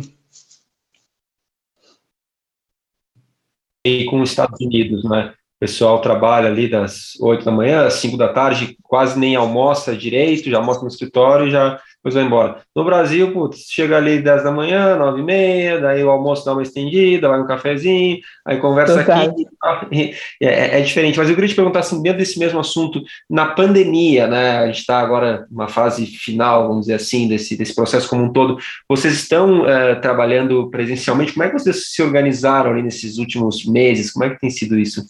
E 3.84 4.04
com 4.06 4.20
os 4.20 4.30
Estados 4.30 4.60
Unidos, 4.60 5.04
né? 5.04 5.34
pessoal 5.64 5.98
trabalha 6.02 6.48
ali 6.48 6.68
das 6.68 7.18
8 7.18 7.42
da 7.42 7.50
manhã 7.50 7.86
às 7.86 7.94
5 7.94 8.18
da 8.18 8.30
tarde, 8.30 8.76
quase 8.82 9.18
nem 9.18 9.34
almoça 9.34 9.96
direito, 9.96 10.50
já 10.50 10.58
almoça 10.58 10.82
no 10.82 10.88
escritório 10.88 11.50
já 11.50 11.80
depois 12.04 12.14
vai 12.16 12.24
embora. 12.24 12.58
No 12.76 12.84
Brasil, 12.84 13.32
putz, 13.32 13.64
chega 13.70 13.96
ali 13.96 14.20
10 14.20 14.44
da 14.44 14.52
manhã, 14.52 14.94
9 14.94 15.20
e 15.20 15.24
meia, 15.24 15.80
daí 15.80 16.04
o 16.04 16.10
almoço 16.10 16.44
dá 16.44 16.52
uma 16.52 16.62
estendida, 16.62 17.30
vai 17.30 17.40
um 17.40 17.46
cafezinho, 17.46 18.18
aí 18.44 18.58
conversa 18.58 19.00
aqui. 19.00 19.46
É, 20.38 20.46
é, 20.46 20.80
é, 20.80 20.82
diferente. 20.82 21.18
Mas 21.18 21.30
eu 21.30 21.34
queria 21.34 21.48
te 21.48 21.56
perguntar, 21.56 21.78
assim, 21.78 22.02
dentro 22.02 22.18
desse 22.18 22.38
mesmo 22.38 22.60
assunto, 22.60 23.02
na 23.28 23.46
pandemia, 23.46 24.26
né? 24.26 24.58
A 24.58 24.66
gente 24.66 24.80
está 24.80 25.00
agora 25.00 25.46
numa 25.50 25.66
fase 25.66 26.04
final, 26.04 26.68
vamos 26.68 26.82
dizer 26.82 26.94
assim, 26.94 27.26
desse, 27.26 27.56
desse 27.56 27.74
processo 27.74 28.06
como 28.06 28.22
um 28.22 28.32
todo. 28.32 28.58
Vocês 28.86 29.14
estão 29.14 29.66
é, 29.66 29.94
trabalhando 29.94 30.68
presencialmente? 30.68 31.32
Como 31.32 31.44
é 31.44 31.48
que 31.48 31.58
vocês 31.58 31.90
se 31.90 32.02
organizaram 32.02 32.72
ali 32.72 32.82
nesses 32.82 33.16
últimos 33.16 33.64
meses? 33.64 34.12
Como 34.12 34.26
é 34.26 34.30
que 34.30 34.40
tem 34.40 34.50
sido 34.50 34.78
isso? 34.78 35.02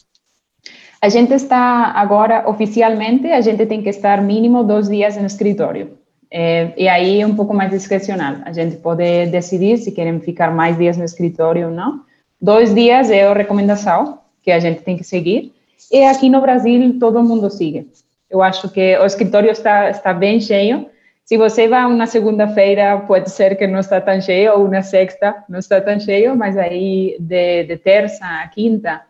A 1.03 1.09
gente 1.09 1.35
está 1.35 1.91
agora, 1.91 2.49
oficialmente, 2.49 3.27
a 3.27 3.41
gente 3.41 3.67
tem 3.67 3.83
que 3.83 3.89
estar 3.89 4.23
mínimo 4.23 4.63
dois 4.63 4.89
dias 4.89 5.17
no 5.17 5.27
escritório. 5.27 6.04
É, 6.31 6.73
e 6.77 6.89
aí 6.89 7.21
é 7.21 7.27
um 7.27 7.35
pouco 7.35 7.55
mais 7.55 7.71
discrecional. 7.71 8.37
A 8.45 8.53
gente 8.53 8.77
pode 8.77 9.27
decidir 9.27 9.79
se 9.79 9.93
querem 9.93 10.21
ficar 10.21 10.53
mais 10.53 10.77
dias 10.77 10.97
no 10.97 11.05
escritório 11.05 11.69
ou 11.69 11.73
não. 11.73 12.03
Dois 12.41 12.75
dias 12.75 13.11
é 13.11 13.27
a 13.27 13.33
recomendação 13.33 14.19
que 14.43 14.51
a 14.51 14.59
gente 14.59 14.83
tem 14.83 14.97
que 14.97 15.05
seguir. 15.05 15.53
E 15.91 16.05
aqui 16.05 16.29
no 16.29 16.41
Brasil 16.41 16.99
todo 16.99 17.23
mundo 17.23 17.51
sigue. 17.51 17.89
Eu 18.29 18.43
acho 18.43 18.69
que 18.69 18.99
o 18.99 19.07
escritório 19.07 19.51
está, 19.51 19.91
está 19.91 20.13
bem 20.13 20.41
cheio. 20.41 20.87
Se 21.25 21.39
você 21.39 21.69
vai 21.69 21.87
uma 21.87 22.07
segunda-feira, 22.07 22.99
pode 23.01 23.31
ser 23.31 23.57
que 23.57 23.67
não 23.67 23.81
está 23.81 24.01
tão 24.01 24.21
cheio, 24.21 24.53
ou 24.53 24.67
uma 24.67 24.83
sexta, 24.83 25.43
não 25.49 25.59
está 25.59 25.81
tão 25.81 25.99
cheio, 25.99 26.37
mas 26.37 26.57
aí 26.59 27.17
de, 27.19 27.65
de 27.65 27.77
terça 27.79 28.25
a 28.25 28.49
quinta, 28.49 29.03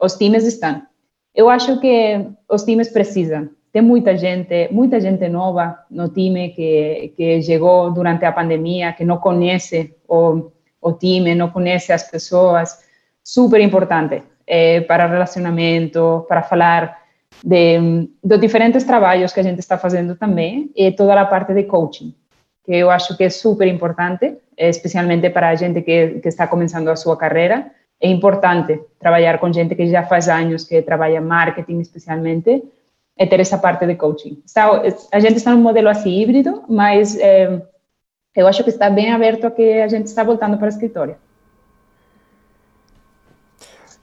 os 0.00 0.14
times 0.16 0.44
estão. 0.44 0.82
Eu 1.34 1.48
acho 1.48 1.78
que 1.80 2.26
os 2.48 2.64
times 2.64 2.88
precisam 2.88 3.48
tem 3.72 3.80
muita 3.80 4.16
gente, 4.16 4.68
muita 4.70 5.00
gente 5.00 5.26
nova 5.28 5.78
no 5.90 6.08
time 6.10 6.50
que, 6.50 7.14
que 7.16 7.42
chegou 7.42 7.90
durante 7.90 8.24
a 8.26 8.32
pandemia, 8.32 8.92
que 8.92 9.04
não 9.04 9.16
conhece 9.16 9.94
o, 10.06 10.50
o 10.80 10.92
time, 10.92 11.34
não 11.34 11.48
conhece 11.50 11.92
as 11.92 12.10
pessoas. 12.10 12.84
Super 13.24 13.60
importante 13.60 14.22
eh, 14.46 14.82
para 14.82 15.06
relacionamento, 15.06 16.26
para 16.28 16.42
falar 16.42 16.98
de, 17.42 18.10
diferentes 18.38 18.84
trabalhos 18.84 19.32
que 19.32 19.40
a 19.40 19.42
gente 19.42 19.60
está 19.60 19.78
fazendo 19.78 20.16
também, 20.16 20.70
e 20.76 20.92
toda 20.92 21.18
a 21.18 21.24
parte 21.24 21.54
de 21.54 21.62
coaching, 21.64 22.14
que 22.64 22.74
eu 22.74 22.90
acho 22.90 23.16
que 23.16 23.24
é 23.24 23.30
super 23.30 23.66
importante, 23.66 24.36
especialmente 24.56 25.30
para 25.30 25.48
a 25.48 25.54
gente 25.54 25.80
que, 25.80 26.20
que 26.20 26.28
está 26.28 26.46
começando 26.46 26.88
a 26.88 26.96
sua 26.96 27.16
carreira. 27.16 27.70
É 27.98 28.08
importante 28.08 28.80
trabalhar 28.98 29.38
com 29.38 29.50
gente 29.52 29.74
que 29.74 29.86
já 29.86 30.02
faz 30.02 30.28
anos 30.28 30.64
que 30.64 30.82
trabalha 30.82 31.20
marketing, 31.20 31.80
especialmente, 31.80 32.62
é 33.22 33.26
ter 33.26 33.40
essa 33.40 33.56
parte 33.56 33.86
de 33.86 33.94
coaching. 33.94 34.42
Está, 34.44 34.82
a 35.12 35.20
gente 35.20 35.36
está 35.36 35.52
num 35.52 35.62
modelo 35.62 35.88
assim 35.88 36.20
híbrido, 36.20 36.64
mas 36.68 37.16
é, 37.16 37.62
eu 38.34 38.46
acho 38.46 38.64
que 38.64 38.70
está 38.70 38.90
bem 38.90 39.12
aberto 39.12 39.46
a 39.46 39.50
que 39.50 39.80
a 39.80 39.88
gente 39.88 40.06
está 40.06 40.24
voltando 40.24 40.56
para 40.56 40.66
o 40.66 40.68
escritório. 40.68 41.16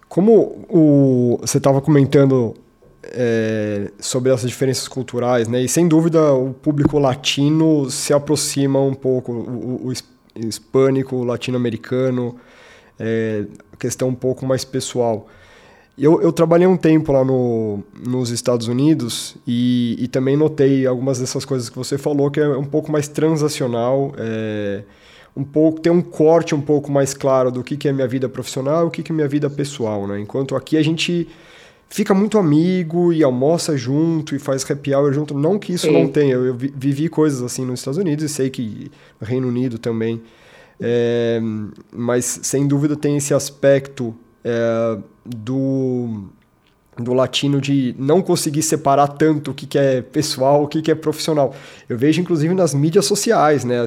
Como 0.08 0.66
o, 0.70 1.38
você 1.42 1.58
estava 1.58 1.82
comentando 1.82 2.56
é, 3.04 3.92
sobre 4.00 4.32
essas 4.32 4.50
diferenças 4.50 4.88
culturais, 4.88 5.48
né? 5.48 5.62
E 5.62 5.70
sem 5.70 5.88
dúvida 5.88 6.34
o 6.34 6.54
público 6.54 6.98
latino 6.98 7.90
se 7.90 8.14
aproxima 8.14 8.80
um 8.82 8.94
pouco, 8.94 9.32
o, 9.32 9.88
o 9.88 9.94
hispânico, 10.36 11.24
latino-americano, 11.24 12.38
é, 12.98 13.46
questão 13.78 14.08
um 14.08 14.16
pouco 14.16 14.46
mais 14.46 14.64
pessoal. 14.64 15.28
Eu, 16.00 16.22
eu 16.22 16.32
trabalhei 16.32 16.66
um 16.66 16.78
tempo 16.78 17.12
lá 17.12 17.26
no, 17.26 17.84
nos 18.08 18.30
Estados 18.30 18.68
Unidos 18.70 19.36
e, 19.46 19.98
e 20.00 20.08
também 20.08 20.38
notei 20.38 20.88
algumas 20.88 21.20
dessas 21.20 21.44
coisas 21.44 21.70
que 21.70 21.76
você 21.76 21.98
falou, 21.98 22.32
que 22.32 22.40
é 22.40 22.48
um 22.48 22.64
pouco 22.64 22.90
mais 22.90 23.10
transacional, 23.10 24.14
é, 24.18 24.84
um 25.36 25.44
pouco 25.44 25.82
tem 25.82 25.92
um 25.92 26.02
corte 26.02 26.56
um 26.56 26.62
pouco 26.62 26.90
mais 26.90 27.14
claro 27.14 27.52
do 27.52 27.62
que, 27.64 27.76
que 27.76 27.90
é 27.90 27.92
minha 27.92 28.08
vida 28.08 28.30
profissional 28.30 28.86
e 28.86 28.88
o 28.88 28.90
que, 28.90 29.04
que 29.04 29.12
é 29.12 29.16
minha 29.16 29.28
vida 29.28 29.50
pessoal. 29.50 30.08
Né? 30.08 30.22
Enquanto 30.22 30.56
aqui 30.56 30.78
a 30.78 30.82
gente 30.82 31.28
fica 31.90 32.14
muito 32.14 32.38
amigo 32.38 33.12
e 33.12 33.22
almoça 33.22 33.76
junto 33.76 34.36
e 34.36 34.40
faz 34.40 34.70
happy 34.70 34.94
hour 34.94 35.12
junto. 35.12 35.34
Não 35.34 35.60
que 35.60 35.74
isso 35.74 35.88
Sim. 35.88 35.94
não 35.94 36.08
tenha, 36.08 36.36
eu, 36.36 36.56
vivi 36.56 37.10
coisas 37.10 37.42
assim 37.42 37.66
nos 37.66 37.82
Estados 37.82 37.98
Unidos 37.98 38.24
e 38.24 38.30
sei 38.30 38.50
que 38.50 38.90
no 39.20 39.28
Reino 39.28 39.50
Unido 39.50 39.78
também. 39.78 40.22
É, 40.80 41.42
mas 41.92 42.40
sem 42.44 42.66
dúvida 42.66 42.96
tem 42.96 43.18
esse 43.18 43.34
aspecto 43.34 44.16
é, 44.50 44.98
do, 45.26 46.26
do 46.98 47.14
latino 47.14 47.62
de 47.62 47.96
não 47.98 48.22
conseguir 48.22 48.64
separar 48.64 49.08
tanto 49.08 49.52
o 49.52 49.54
que, 49.54 49.68
que 49.68 49.78
é 49.78 50.02
pessoal, 50.02 50.64
o 50.64 50.68
que, 50.68 50.82
que 50.82 50.92
é 50.92 50.96
profissional. 50.96 51.56
Eu 51.88 51.98
vejo, 51.98 52.22
inclusive, 52.22 52.54
nas 52.54 52.74
mídias 52.74 53.06
sociais, 53.06 53.64
né? 53.64 53.78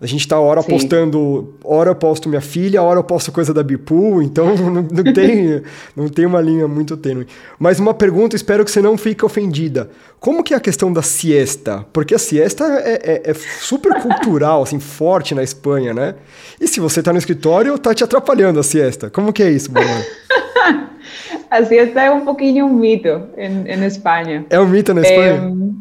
A 0.00 0.06
gente 0.06 0.20
está 0.20 0.38
hora 0.38 0.60
Sim. 0.60 0.68
postando, 0.68 1.54
hora 1.64 1.90
eu 1.90 1.94
posto 1.94 2.28
minha 2.28 2.40
filha, 2.40 2.82
hora 2.82 2.98
eu 2.98 3.04
posto 3.04 3.32
coisa 3.32 3.54
da 3.54 3.62
Bipu, 3.62 4.20
então 4.20 4.54
não, 4.56 4.82
não, 4.82 5.12
tem, 5.12 5.62
não 5.96 6.08
tem 6.08 6.26
uma 6.26 6.40
linha 6.40 6.68
muito 6.68 6.96
tênue. 6.96 7.26
Mas 7.58 7.80
uma 7.80 7.94
pergunta, 7.94 8.36
espero 8.36 8.64
que 8.64 8.70
você 8.70 8.82
não 8.82 8.98
fique 8.98 9.24
ofendida. 9.24 9.88
Como 10.20 10.44
que 10.44 10.52
é 10.52 10.56
a 10.56 10.60
questão 10.60 10.92
da 10.92 11.02
siesta? 11.02 11.86
Porque 11.92 12.14
a 12.14 12.18
siesta 12.18 12.64
é, 12.64 13.00
é, 13.02 13.30
é 13.30 13.34
super 13.34 14.00
cultural, 14.02 14.62
assim, 14.62 14.78
forte 14.78 15.34
na 15.34 15.42
Espanha, 15.42 15.94
né? 15.94 16.14
E 16.60 16.68
se 16.68 16.78
você 16.78 17.00
está 17.00 17.12
no 17.12 17.18
escritório, 17.18 17.78
tá 17.78 17.94
te 17.94 18.04
atrapalhando 18.04 18.60
a 18.60 18.62
siesta. 18.62 19.08
Como 19.08 19.32
que 19.32 19.42
é 19.42 19.50
isso, 19.50 19.70
Bruno? 19.72 19.88
a 21.50 21.64
siesta 21.64 22.02
é 22.02 22.10
um 22.10 22.22
pouquinho 22.22 22.66
um 22.66 22.74
mito 22.74 23.28
em, 23.36 23.84
Espanha. 23.84 24.44
É 24.50 24.60
um 24.60 24.66
mito 24.66 24.92
na 24.92 25.00
Espanha? 25.00 25.76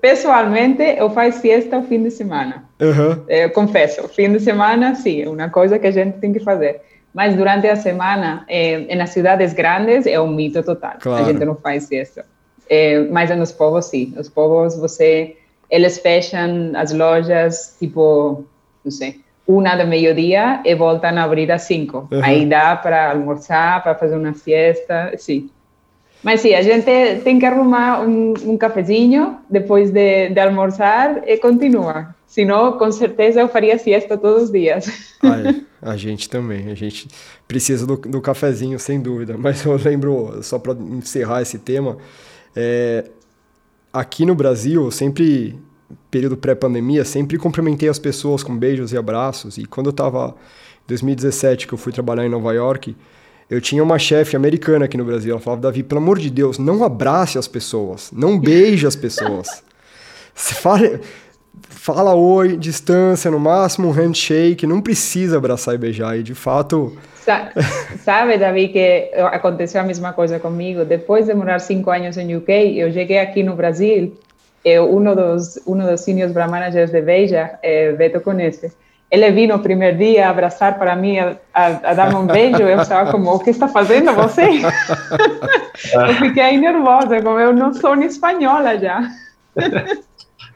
pessoalmente, 0.00 0.82
eu 0.82 1.08
faço 1.10 1.40
siesta 1.40 1.78
o 1.78 1.84
fim 1.84 2.02
de 2.02 2.10
semana. 2.10 2.64
Uhum. 2.82 3.24
Eu 3.28 3.50
confesso, 3.50 4.08
fim 4.08 4.32
de 4.32 4.40
semana, 4.40 4.94
sim, 4.94 5.22
é 5.22 5.28
uma 5.28 5.48
coisa 5.48 5.78
que 5.78 5.86
a 5.86 5.90
gente 5.90 6.18
tem 6.18 6.32
que 6.32 6.40
fazer. 6.40 6.80
Mas 7.14 7.34
durante 7.34 7.66
a 7.68 7.76
semana, 7.76 8.44
eh, 8.48 8.94
nas 8.96 9.10
cidades 9.10 9.52
grandes, 9.54 10.06
é 10.06 10.20
um 10.20 10.28
mito 10.28 10.62
total. 10.62 10.94
Claro. 11.00 11.24
A 11.24 11.32
gente 11.32 11.44
não 11.44 11.54
faz 11.54 11.84
siesta. 11.84 12.24
Eh, 12.68 13.06
mas 13.10 13.30
nos 13.36 13.52
povos, 13.52 13.86
sim. 13.86 14.12
Nos 14.16 14.28
povos, 14.28 14.76
você... 14.76 15.36
Eles 15.70 15.98
fecham 16.00 16.72
as 16.74 16.92
lojas, 16.92 17.76
tipo, 17.78 18.44
não 18.84 18.90
sei, 18.92 19.22
uma 19.48 19.74
da 19.74 19.86
meio-dia 19.86 20.60
e 20.66 20.74
voltam 20.74 21.16
a 21.16 21.22
abrir 21.22 21.50
às 21.50 21.62
cinco. 21.62 22.06
Uhum. 22.12 22.20
Aí 22.22 22.44
dá 22.44 22.76
para 22.76 23.12
almoçar, 23.12 23.82
para 23.82 23.94
fazer 23.94 24.16
uma 24.16 24.34
siesta, 24.34 25.14
sim. 25.16 25.48
Mas 26.22 26.40
sim, 26.40 26.54
a 26.54 26.62
gente 26.62 26.86
tem 27.24 27.38
que 27.38 27.46
arrumar 27.46 28.02
um, 28.02 28.34
um 28.44 28.56
cafezinho 28.56 29.38
depois 29.50 29.90
de, 29.90 30.28
de 30.28 30.40
almoçar 30.40 31.26
e 31.26 31.36
continua. 31.36 32.14
Senão, 32.26 32.78
com 32.78 32.90
certeza, 32.90 33.40
eu 33.40 33.48
faria 33.48 33.76
siesta 33.76 34.16
todos 34.16 34.44
os 34.44 34.50
dias. 34.50 35.16
Ah, 35.22 35.38
é. 35.40 35.72
A 35.82 35.96
gente 35.96 36.30
também. 36.30 36.70
A 36.70 36.74
gente 36.74 37.08
precisa 37.48 37.84
do, 37.84 37.96
do 37.96 38.20
cafezinho, 38.20 38.78
sem 38.78 39.00
dúvida. 39.00 39.36
Mas 39.36 39.64
eu 39.64 39.76
lembro, 39.76 40.38
só 40.42 40.58
para 40.58 40.74
encerrar 40.74 41.42
esse 41.42 41.58
tema, 41.58 41.98
é, 42.54 43.04
aqui 43.92 44.24
no 44.24 44.34
Brasil, 44.34 44.90
sempre, 44.92 45.58
período 46.08 46.36
pré-pandemia, 46.36 47.04
sempre 47.04 47.36
cumprimentei 47.36 47.88
as 47.88 47.98
pessoas 47.98 48.44
com 48.44 48.56
beijos 48.56 48.92
e 48.92 48.96
abraços. 48.96 49.58
E 49.58 49.66
quando 49.66 49.88
eu 49.88 49.92
estava 49.92 50.36
em 50.84 50.88
2017, 50.88 51.66
que 51.66 51.74
eu 51.74 51.78
fui 51.78 51.92
trabalhar 51.92 52.24
em 52.24 52.30
Nova 52.30 52.54
York, 52.54 52.96
eu 53.50 53.60
tinha 53.60 53.82
uma 53.82 53.98
chefe 53.98 54.36
americana 54.36 54.86
aqui 54.86 54.96
no 54.96 55.04
Brasil. 55.04 55.32
Ela 55.32 55.40
falava, 55.40 55.62
Davi, 55.62 55.82
pelo 55.82 56.00
amor 56.00 56.18
de 56.18 56.30
Deus, 56.30 56.58
não 56.58 56.82
abrace 56.84 57.38
as 57.38 57.46
pessoas, 57.46 58.10
não 58.12 58.38
beije 58.38 58.86
as 58.86 58.96
pessoas. 58.96 59.62
Fala, 60.34 60.98
fala 61.68 62.14
oi, 62.14 62.56
distância, 62.56 63.30
no 63.30 63.38
máximo 63.38 63.88
um 63.88 63.90
handshake, 63.90 64.66
não 64.66 64.80
precisa 64.80 65.36
abraçar 65.36 65.74
e 65.74 65.78
beijar. 65.78 66.18
E 66.18 66.22
de 66.22 66.34
fato. 66.34 66.96
Sabe, 68.02 68.38
Davi, 68.38 68.68
que 68.68 69.10
aconteceu 69.30 69.80
a 69.80 69.84
mesma 69.84 70.12
coisa 70.12 70.40
comigo. 70.40 70.84
Depois 70.84 71.26
de 71.26 71.34
morar 71.34 71.58
cinco 71.58 71.90
anos 71.90 72.16
em 72.16 72.34
UK, 72.34 72.78
eu 72.78 72.90
cheguei 72.92 73.18
aqui 73.18 73.42
no 73.42 73.54
Brasil. 73.54 74.16
Eu, 74.64 74.96
um 74.96 75.02
dos 75.14 75.60
um 75.66 75.76
dos 75.76 76.00
senior 76.00 76.30
brand 76.30 76.50
managers 76.50 76.90
de 76.90 77.00
Beija, 77.02 77.58
é, 77.62 77.92
Beto 77.92 78.20
conhece 78.20 78.72
ele 79.12 79.30
viu 79.30 79.48
no 79.48 79.58
primeiro 79.58 79.98
dia 79.98 80.30
abraçar 80.30 80.78
para 80.78 80.96
mim, 80.96 81.18
a, 81.18 81.36
a, 81.52 81.66
a 81.66 81.94
dar 81.94 82.16
um 82.16 82.26
beijo, 82.26 82.62
eu 82.62 82.80
estava 82.80 83.12
como, 83.12 83.30
o 83.30 83.38
que 83.38 83.50
está 83.50 83.68
fazendo 83.68 84.10
você? 84.14 84.42
eu 85.92 86.14
fiquei 86.18 86.56
nervosa, 86.56 87.20
como 87.20 87.38
eu 87.38 87.52
não 87.52 87.74
sou 87.74 87.94
nem 87.94 88.08
espanhola 88.08 88.78
já. 88.78 89.06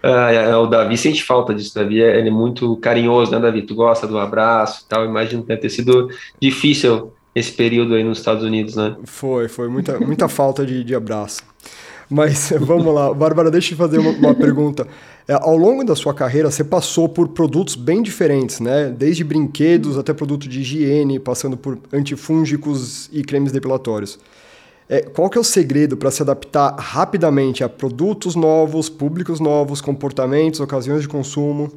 Ah, 0.02 0.32
é, 0.32 0.56
o 0.56 0.66
Davi 0.66 0.96
sente 0.96 1.22
falta 1.22 1.54
disso, 1.54 1.74
Davi, 1.74 2.02
é, 2.02 2.18
ele 2.18 2.28
é 2.28 2.32
muito 2.32 2.76
carinhoso, 2.76 3.32
né, 3.32 3.40
Davi? 3.40 3.62
Tu 3.62 3.74
gosta 3.74 4.06
do 4.06 4.18
abraço 4.18 4.84
e 4.84 4.88
tal, 4.88 5.04
imagino 5.04 5.42
que 5.42 5.48
deve 5.48 5.60
ter 5.60 5.70
sido 5.70 6.08
difícil 6.40 7.12
esse 7.34 7.52
período 7.52 7.94
aí 7.94 8.04
nos 8.04 8.18
Estados 8.18 8.42
Unidos, 8.42 8.76
né? 8.76 8.96
Foi, 9.04 9.48
foi 9.48 9.68
muita, 9.68 9.98
muita 10.00 10.28
falta 10.28 10.64
de, 10.64 10.82
de 10.82 10.94
abraço. 10.94 11.42
Mas 12.08 12.52
vamos 12.60 12.94
lá, 12.94 13.12
Bárbara, 13.12 13.50
deixa 13.50 13.74
eu 13.74 13.78
fazer 13.78 13.98
uma, 13.98 14.10
uma 14.10 14.34
pergunta. 14.34 14.86
É, 15.28 15.34
ao 15.34 15.56
longo 15.56 15.84
da 15.84 15.96
sua 15.96 16.14
carreira, 16.14 16.50
você 16.50 16.62
passou 16.62 17.08
por 17.08 17.28
produtos 17.28 17.74
bem 17.74 18.02
diferentes, 18.02 18.60
né? 18.60 18.88
Desde 18.88 19.24
brinquedos 19.24 19.98
até 19.98 20.14
produto 20.14 20.48
de 20.48 20.60
higiene, 20.60 21.18
passando 21.18 21.56
por 21.56 21.78
antifúngicos 21.92 23.10
e 23.12 23.22
cremes 23.22 23.52
depilatórios. 23.52 24.18
É, 24.88 25.02
qual 25.02 25.28
que 25.28 25.36
é 25.36 25.40
o 25.40 25.44
segredo 25.44 25.96
para 25.96 26.12
se 26.12 26.22
adaptar 26.22 26.76
rapidamente 26.78 27.64
a 27.64 27.68
produtos 27.68 28.36
novos, 28.36 28.88
públicos 28.88 29.40
novos, 29.40 29.80
comportamentos, 29.80 30.60
ocasiões 30.60 31.02
de 31.02 31.08
consumo? 31.08 31.72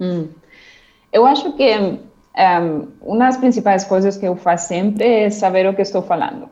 Hum. 0.00 0.28
Eu 1.12 1.26
acho 1.26 1.52
que 1.54 1.76
um, 1.76 2.88
uma 3.00 3.18
das 3.18 3.36
principais 3.36 3.82
coisas 3.82 4.16
que 4.16 4.26
eu 4.26 4.36
faço 4.36 4.68
sempre 4.68 5.04
é 5.04 5.30
saber 5.30 5.68
o 5.68 5.74
que 5.74 5.82
estou 5.82 6.02
falando. 6.02 6.48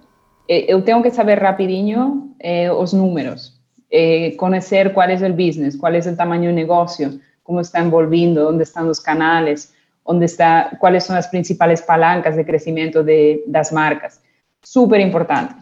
Eu 0.48 0.82
tenho 0.82 1.02
que 1.02 1.10
saber 1.10 1.38
rapidinho 1.38 2.30
eh, 2.40 2.70
os 2.70 2.92
números, 2.92 3.52
eh, 3.90 4.32
conhecer 4.38 4.92
qual 4.92 5.08
é 5.08 5.14
o 5.14 5.32
business, 5.32 5.74
qual 5.76 5.92
é 5.92 5.98
o 5.98 6.16
tamanho 6.16 6.50
do 6.50 6.54
negócio, 6.54 7.20
como 7.42 7.60
está 7.60 7.80
envolviendo, 7.80 8.48
onde 8.48 8.62
estão 8.62 8.88
os 8.88 9.00
canais, 9.00 9.72
onde 10.04 10.24
está, 10.24 10.76
quais 10.78 11.04
são 11.04 11.16
as 11.16 11.26
principais 11.26 11.80
palancas 11.80 12.36
de 12.36 12.44
crescimento 12.44 13.02
de, 13.02 13.42
das 13.48 13.72
marcas. 13.72 14.20
Super 14.64 15.00
importante. 15.00 15.54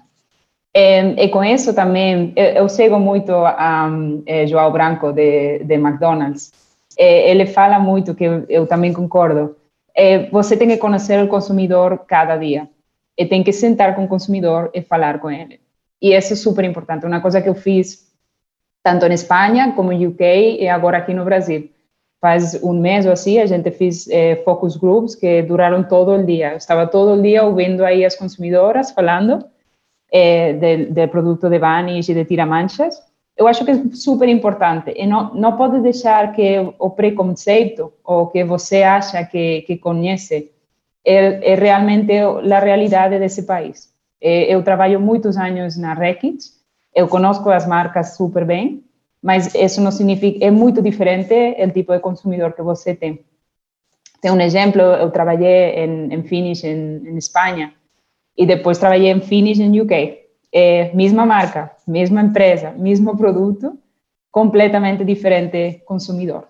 E, 0.74 1.24
e 1.24 1.28
com 1.28 1.42
isso 1.42 1.72
também, 1.72 2.32
eu, 2.36 2.44
eu 2.44 2.68
sigo 2.68 2.98
muito 2.98 3.32
a, 3.32 3.86
a 3.86 4.46
João 4.46 4.70
Branco 4.70 5.12
de, 5.12 5.60
de 5.60 5.74
McDonald's. 5.74 6.52
E, 6.98 7.30
ele 7.30 7.46
fala 7.46 7.78
muito, 7.78 8.14
que 8.14 8.24
eu, 8.48 8.66
também 8.66 8.92
concordo, 8.92 9.56
você 10.32 10.56
tem 10.56 10.68
que 10.68 10.76
conhecer 10.76 11.22
o 11.22 11.28
consumidor 11.28 12.04
cada 12.06 12.36
dia. 12.36 12.68
E 13.16 13.26
tem 13.26 13.42
que 13.42 13.52
sentar 13.52 13.94
com 13.94 14.04
o 14.04 14.08
consumidor 14.08 14.70
e 14.74 14.82
falar 14.82 15.20
com 15.20 15.30
ele. 15.30 15.60
E 16.00 16.14
isso 16.14 16.32
é 16.32 16.36
super 16.36 16.64
importante. 16.64 17.06
Uma 17.06 17.20
coisa 17.20 17.40
que 17.40 17.48
eu 17.48 17.54
fiz 17.54 18.12
tanto 18.82 19.06
em 19.06 19.12
Espanha 19.12 19.72
como 19.72 19.92
em 19.92 20.06
UK 20.06 20.58
e 20.60 20.68
agora 20.68 20.98
aqui 20.98 21.14
no 21.14 21.24
Brasil. 21.24 21.70
Faz 22.20 22.62
um 22.62 22.72
mês 22.72 23.06
ou 23.06 23.12
assim, 23.12 23.38
a 23.38 23.46
gente 23.46 23.70
fez 23.70 24.08
eh, 24.08 24.36
focus 24.44 24.76
groups 24.76 25.14
que 25.14 25.42
duraram 25.42 25.82
todo 25.84 26.12
o 26.12 26.24
dia. 26.24 26.52
Eu 26.52 26.56
estava 26.56 26.86
todo 26.86 27.18
o 27.18 27.22
dia 27.22 27.44
ouvindo 27.44 27.84
aí 27.84 28.04
as 28.04 28.16
consumidoras 28.16 28.90
falando 28.90 29.44
eh, 30.12 30.54
do 30.90 31.08
produto 31.08 31.48
de 31.48 31.58
Vanish 31.58 32.08
e 32.08 32.14
de 32.14 32.24
tira-manchas 32.24 33.00
eu 33.36 33.48
acho 33.48 33.64
que 33.64 33.70
é 33.72 33.84
super 33.92 34.28
importante 34.28 34.92
e 34.96 35.06
não, 35.06 35.34
não 35.34 35.56
pode 35.56 35.80
deixar 35.80 36.32
que 36.32 36.58
o 36.78 36.90
preconceito 36.90 37.92
ou 38.04 38.28
que 38.28 38.44
você 38.44 38.82
acha 38.82 39.24
que, 39.24 39.62
que 39.62 39.76
conhece 39.76 40.52
é, 41.04 41.52
é 41.52 41.54
realmente 41.54 42.12
a 42.12 42.58
realidade 42.58 43.18
desse 43.18 43.42
país. 43.42 43.92
Eu 44.20 44.62
trabalho 44.62 45.00
muitos 45.00 45.36
anos 45.36 45.76
na 45.76 45.92
Reckitt, 45.92 46.50
eu 46.94 47.06
conosco 47.08 47.50
as 47.50 47.66
marcas 47.66 48.16
super 48.16 48.44
bem, 48.44 48.82
mas 49.22 49.54
isso 49.54 49.80
não 49.80 49.90
significa, 49.90 50.44
é 50.44 50.50
muito 50.50 50.80
diferente 50.80 51.34
o 51.58 51.70
tipo 51.70 51.92
de 51.92 52.00
consumidor 52.00 52.52
que 52.52 52.62
você 52.62 52.94
tem. 52.94 53.20
Tem 54.22 54.30
um 54.30 54.40
exemplo, 54.40 54.80
eu 54.80 55.10
trabalhei 55.10 55.84
em, 55.84 56.14
em 56.14 56.22
Finish 56.22 56.64
em, 56.64 57.06
em 57.06 57.16
Espanha 57.18 57.74
e 58.36 58.46
depois 58.46 58.78
trabalhei 58.78 59.10
em 59.10 59.20
Finish 59.20 59.60
em 59.60 59.80
UK 59.80 60.24
é 60.54 60.94
mesma 60.94 61.26
marca, 61.26 61.72
mesma 61.84 62.22
empresa, 62.22 62.70
mesmo 62.70 63.16
produto, 63.16 63.76
completamente 64.30 65.04
diferente 65.04 65.82
consumidor. 65.84 66.46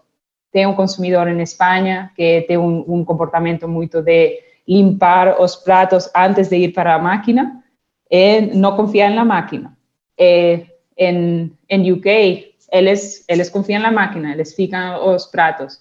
Tem 0.55 0.69
um 0.69 0.75
consumidor 0.75 1.27
em 1.27 1.43
Espanha 1.43 2.13
que 2.15 2.43
tem 2.43 2.57
um, 2.57 2.85
um 2.87 3.05
comportamento 3.05 3.67
muito 3.67 4.01
de 4.01 4.39
limpar 4.69 5.41
os 5.41 5.57
pratos 5.57 6.09
antes 6.15 6.49
de 6.49 6.57
ir 6.57 6.73
para 6.73 6.95
a 6.95 6.99
máquina 6.99 7.61
e 8.09 8.41
não 8.41 8.77
confiar 8.77 9.11
na 9.11 9.25
máquina. 9.25 9.77
E 10.17 10.65
em, 10.97 11.51
em 11.69 11.93
UK, 11.93 12.55
eles, 12.71 13.25
eles 13.29 13.51
confiam 13.51 13.83
na 13.83 13.91
máquina, 13.91 14.31
eles 14.31 14.55
ficam 14.55 15.13
os 15.13 15.27
pratos, 15.27 15.81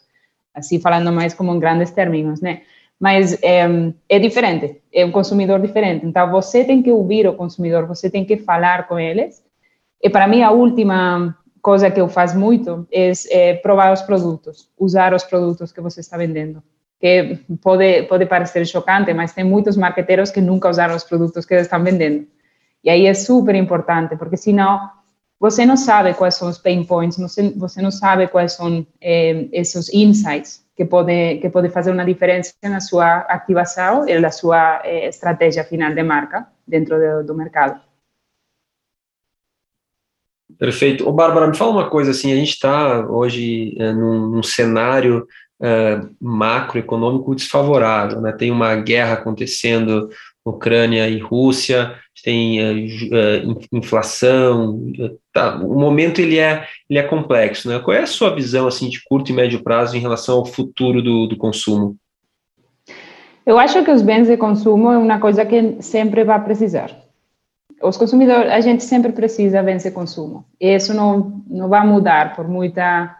assim 0.55 0.79
falando 0.79 1.11
mais 1.11 1.35
como 1.35 1.53
em 1.53 1.59
grandes 1.59 1.91
términos, 1.91 2.41
né? 2.41 2.63
mas 2.99 3.37
é, 3.43 4.17
diferente, 4.17 4.81
é 4.91 5.05
um 5.05 5.11
consumidor 5.11 5.59
diferente. 5.59 6.03
Então, 6.03 6.31
você 6.31 6.63
tem 6.63 6.81
que 6.81 6.89
ouvir 6.89 7.27
o 7.27 7.33
consumidor, 7.33 7.85
você 7.85 8.09
tem 8.09 8.25
que 8.25 8.37
falar 8.37 8.87
com 8.87 8.97
eles. 8.97 9.43
E 10.01 10.09
para 10.09 10.27
mim, 10.27 10.41
a 10.41 10.49
última 10.49 11.37
coisa 11.63 11.89
que 11.89 11.99
eu 11.99 12.09
faço 12.09 12.37
muito 12.37 12.85
é, 12.91 13.11
é 13.31 13.53
provar 13.55 13.93
os 13.93 14.01
produtos, 14.01 14.69
usar 14.77 15.13
os 15.13 15.23
produtos 15.23 15.71
que 15.71 15.81
você 15.81 16.01
está 16.01 16.17
vendendo. 16.17 16.61
Que 16.99 17.39
pode, 17.61 18.03
pode 18.03 18.25
parecer 18.25 18.65
chocante, 18.67 19.13
mas 19.13 19.33
tem 19.33 19.43
muitos 19.43 19.75
marqueteiros 19.77 20.29
que 20.29 20.41
nunca 20.41 20.69
usaram 20.69 20.95
os 20.95 21.03
produtos 21.03 21.45
que 21.45 21.53
eles 21.53 21.65
estão 21.65 21.83
vendendo. 21.83 22.27
E 22.83 22.89
aí 22.89 23.07
é 23.07 23.13
super 23.13 23.55
importante, 23.55 24.15
porque 24.17 24.37
senão 24.37 24.89
você 25.39 25.65
não 25.65 25.77
sabe 25.77 26.13
quais 26.13 26.35
são 26.35 26.49
os 26.49 26.57
pain 26.57 26.83
points, 26.85 27.17
você, 27.17 27.49
você 27.51 27.81
não 27.81 27.91
sabe 27.91 28.27
quais 28.27 28.53
são 28.53 28.85
eh, 29.01 29.47
esses 29.51 29.93
insights 29.93 30.65
que 30.75 30.85
pode, 30.85 31.37
que 31.39 31.49
pode 31.49 31.69
fazer 31.69 31.91
uma 31.91 32.05
diferença 32.05 32.53
na 32.63 32.79
sua 32.79 33.19
ativação 33.29 34.07
e 34.07 34.19
na 34.19 34.31
sua 34.31 34.81
eh, 34.83 35.07
estratégia 35.07 35.63
final 35.63 35.93
de 35.93 36.03
marca 36.03 36.47
dentro 36.67 36.97
do, 36.97 37.27
do 37.27 37.35
mercado. 37.35 37.79
Perfeito. 40.63 41.05
Ô, 41.05 41.11
Bárbara, 41.11 41.45
me 41.45 41.57
fala 41.57 41.71
uma 41.71 41.89
coisa 41.89 42.11
assim, 42.11 42.31
a 42.31 42.37
gente 42.37 42.51
está 42.51 43.05
hoje 43.05 43.75
é, 43.77 43.91
num, 43.91 44.29
num, 44.29 44.41
cenário 44.41 45.27
é, 45.61 45.99
macroeconômico 46.21 47.35
desfavorável, 47.35 48.21
né? 48.21 48.31
Tem 48.31 48.49
uma 48.49 48.73
guerra 48.77 49.15
acontecendo 49.15 50.07
Ucrânia 50.45 51.09
e 51.09 51.19
Rússia, 51.19 51.93
tem 52.23 52.61
uh, 52.61 53.59
inflação, 53.73 54.89
tá, 55.33 55.57
o 55.57 55.77
momento 55.77 56.21
ele 56.21 56.39
é, 56.39 56.65
ele 56.89 56.97
é 56.97 57.03
complexo, 57.03 57.67
né? 57.67 57.79
Qual 57.79 57.97
é 57.97 58.03
a 58.03 58.07
sua 58.07 58.33
visão 58.33 58.65
assim 58.65 58.87
de 58.87 59.03
curto 59.03 59.33
e 59.33 59.35
médio 59.35 59.61
prazo 59.61 59.97
em 59.97 59.99
relação 59.99 60.37
ao 60.37 60.45
futuro 60.45 61.01
do, 61.01 61.27
do 61.27 61.35
consumo? 61.35 61.97
Eu 63.45 63.59
acho 63.59 63.83
que 63.83 63.91
os 63.91 64.01
bens 64.01 64.29
de 64.29 64.37
consumo 64.37 64.89
é 64.93 64.97
uma 64.97 65.19
coisa 65.19 65.45
que 65.45 65.81
sempre 65.81 66.23
vai 66.23 66.41
precisar. 66.41 67.02
Os 67.83 67.97
consumidores, 67.97 68.51
a 68.51 68.61
gente 68.61 68.83
sempre 68.83 69.11
precisa 69.11 69.61
de 69.61 69.91
consumo. 69.91 70.45
E 70.59 70.73
isso 70.73 70.93
não, 70.93 71.43
não 71.47 71.67
vai 71.67 71.85
mudar 71.85 72.35
por 72.35 72.47
muita 72.47 73.15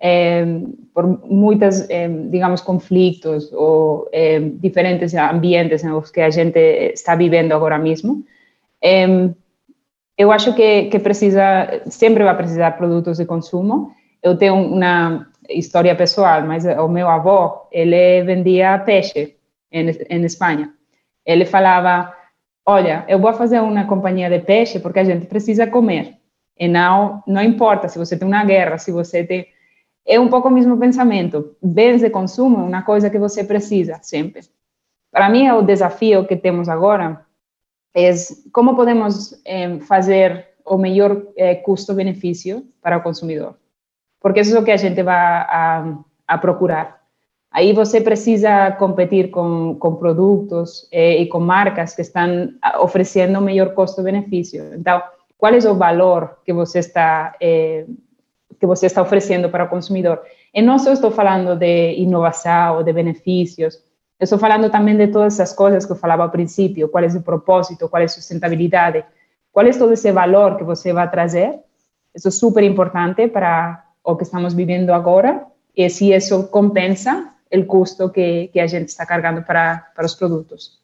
é, 0.00 0.44
por 0.92 1.06
muitas, 1.28 1.88
é, 1.88 2.08
digamos, 2.08 2.60
conflitos 2.60 3.52
ou 3.52 4.08
é, 4.12 4.38
diferentes 4.38 5.14
ambientes 5.14 5.82
nos 5.82 6.10
que 6.10 6.20
a 6.20 6.30
gente 6.30 6.58
está 6.92 7.14
vivendo 7.14 7.52
agora 7.52 7.78
mesmo. 7.78 8.22
eu 10.16 10.30
acho 10.30 10.54
que, 10.54 10.84
que 10.90 10.98
precisa, 10.98 11.82
sempre 11.86 12.22
vai 12.22 12.36
precisar 12.36 12.70
de 12.70 12.76
produtos 12.76 13.18
de 13.18 13.24
consumo. 13.24 13.92
Eu 14.22 14.36
tenho 14.36 14.54
uma 14.54 15.26
história 15.48 15.94
pessoal, 15.96 16.42
mas 16.42 16.64
o 16.64 16.88
meu 16.88 17.08
avô, 17.08 17.66
ele 17.72 18.22
vendia 18.22 18.78
peixe 18.78 19.36
em, 19.72 19.90
em 20.10 20.24
Espanha. 20.24 20.70
Ele 21.26 21.44
falava, 21.44 22.13
olha, 22.66 23.04
eu 23.08 23.18
vou 23.18 23.32
fazer 23.32 23.60
uma 23.60 23.86
companhia 23.86 24.28
de 24.30 24.40
peixe 24.40 24.78
porque 24.80 25.00
a 25.00 25.04
gente 25.04 25.26
precisa 25.26 25.66
comer. 25.66 26.18
E 26.58 26.68
não, 26.68 27.22
não 27.26 27.42
importa 27.42 27.88
se 27.88 27.98
você 27.98 28.16
tem 28.16 28.26
uma 28.26 28.44
guerra, 28.44 28.78
se 28.78 28.92
você 28.92 29.24
tem 29.24 29.46
é 30.06 30.20
um 30.20 30.28
pouco 30.28 30.48
o 30.48 30.50
mesmo 30.50 30.76
pensamento. 30.78 31.56
Bens 31.62 32.02
de 32.02 32.10
consumo 32.10 32.58
é 32.60 32.64
uma 32.64 32.82
coisa 32.82 33.08
que 33.08 33.18
você 33.18 33.42
precisa 33.42 33.98
sempre. 34.02 34.42
Para 35.10 35.30
mim, 35.30 35.48
o 35.50 35.62
desafio 35.62 36.26
que 36.26 36.36
temos 36.36 36.68
agora 36.68 37.24
é 37.96 38.10
como 38.52 38.76
podemos 38.76 39.40
eh, 39.46 39.78
fazer 39.80 40.48
o 40.64 40.76
melhor 40.76 41.22
eh, 41.36 41.54
custo-benefício 41.54 42.66
para 42.82 42.98
o 42.98 43.02
consumidor. 43.02 43.56
Porque 44.20 44.40
isso 44.40 44.56
é 44.56 44.60
o 44.60 44.64
que 44.64 44.72
a 44.72 44.76
gente 44.76 45.02
vai 45.02 45.14
a, 45.16 45.98
a 46.26 46.38
procurar. 46.38 47.03
Aí 47.54 47.72
você 47.72 48.00
precisa 48.00 48.72
competir 48.72 49.30
com, 49.30 49.76
com 49.78 49.94
produtos 49.94 50.88
eh, 50.90 51.22
e 51.22 51.26
com 51.26 51.38
marcas 51.38 51.94
que 51.94 52.02
estão 52.02 52.52
oferecendo 52.80 53.38
o 53.38 53.42
melhor 53.42 53.74
custo-benefício. 53.74 54.74
Então, 54.74 55.00
qual 55.38 55.54
é 55.54 55.58
o 55.58 55.74
valor 55.76 56.38
que 56.44 56.52
você 56.52 56.80
está 56.80 57.32
eh, 57.40 57.86
que 58.58 58.66
você 58.66 58.86
está 58.86 59.02
oferecendo 59.02 59.50
para 59.50 59.64
o 59.64 59.68
consumidor. 59.68 60.22
E 60.54 60.62
não 60.62 60.78
só 60.78 60.92
estou 60.92 61.10
falando 61.10 61.54
de 61.56 61.94
inovação, 61.94 62.82
de 62.82 62.92
benefícios, 62.92 63.74
eu 64.18 64.24
estou 64.24 64.38
falando 64.38 64.70
também 64.70 64.96
de 64.96 65.08
todas 65.08 65.34
essas 65.34 65.52
coisas 65.52 65.84
que 65.84 65.92
eu 65.92 65.96
falava 65.96 66.22
ao 66.22 66.30
princípio, 66.30 66.88
qual 66.88 67.04
é 67.04 67.08
o 67.08 67.22
propósito, 67.22 67.88
qual 67.88 68.00
é 68.00 68.06
a 68.06 68.08
sustentabilidade, 68.08 69.04
qual 69.52 69.66
é 69.66 69.70
todo 69.70 69.92
esse 69.92 70.10
valor 70.12 70.56
que 70.56 70.64
você 70.64 70.92
vai 70.92 71.10
trazer. 71.10 71.60
Isso 72.14 72.28
é 72.28 72.30
super 72.30 72.62
importante 72.62 73.28
para 73.28 73.84
o 74.02 74.16
que 74.16 74.22
estamos 74.22 74.54
vivendo 74.54 74.90
agora 74.90 75.44
e 75.76 75.90
se 75.90 76.12
isso 76.12 76.44
compensa 76.48 77.33
o 77.52 77.64
custo 77.64 78.08
que, 78.10 78.48
que 78.48 78.60
a 78.60 78.66
gente 78.66 78.88
está 78.88 79.06
carregando 79.06 79.42
para, 79.42 79.78
para 79.94 80.06
os 80.06 80.14
produtos. 80.14 80.78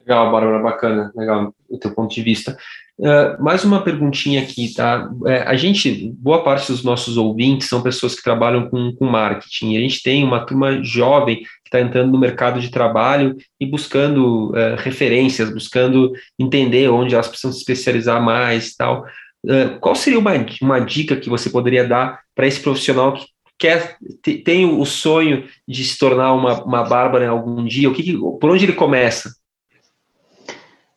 Legal, 0.00 0.32
Bárbara, 0.32 0.62
bacana, 0.62 1.12
legal 1.14 1.54
o 1.68 1.78
teu 1.78 1.90
ponto 1.94 2.14
de 2.14 2.22
vista. 2.22 2.56
Uh, 2.98 3.40
mais 3.42 3.62
uma 3.62 3.84
perguntinha 3.84 4.40
aqui, 4.42 4.72
tá? 4.74 5.08
É, 5.26 5.42
a 5.42 5.54
gente, 5.54 6.12
boa 6.18 6.42
parte 6.42 6.72
dos 6.72 6.82
nossos 6.82 7.18
ouvintes 7.18 7.68
são 7.68 7.82
pessoas 7.82 8.14
que 8.14 8.22
trabalham 8.22 8.70
com, 8.70 8.92
com 8.96 9.04
marketing. 9.04 9.76
A 9.76 9.80
gente 9.80 10.02
tem 10.02 10.24
uma 10.24 10.46
turma 10.46 10.82
jovem 10.82 11.36
que 11.36 11.46
está 11.66 11.78
entrando 11.80 12.10
no 12.10 12.18
mercado 12.18 12.58
de 12.58 12.70
trabalho 12.70 13.36
e 13.60 13.66
buscando 13.66 14.50
uh, 14.50 14.76
referências, 14.78 15.52
buscando 15.52 16.10
entender 16.38 16.88
onde 16.88 17.14
elas 17.14 17.28
precisam 17.28 17.52
se 17.52 17.58
especializar 17.58 18.20
mais 18.20 18.70
e 18.70 18.76
tal. 18.78 19.04
Uh, 19.44 19.78
qual 19.78 19.94
seria 19.94 20.18
uma, 20.18 20.32
uma 20.62 20.80
dica 20.80 21.16
que 21.16 21.28
você 21.28 21.50
poderia 21.50 21.86
dar 21.86 22.20
para 22.34 22.46
esse 22.46 22.60
profissional 22.60 23.12
que 23.12 23.26
quer 23.58 23.98
tem 24.44 24.64
o 24.64 24.84
sonho 24.84 25.44
de 25.66 25.84
se 25.84 25.98
tornar 25.98 26.32
uma, 26.32 26.62
uma 26.64 26.84
Bárbara 26.84 27.28
algum 27.28 27.64
dia? 27.64 27.88
O 27.88 27.94
que, 27.94 28.16
por 28.40 28.50
onde 28.50 28.64
ele 28.64 28.72
começa? 28.72 29.30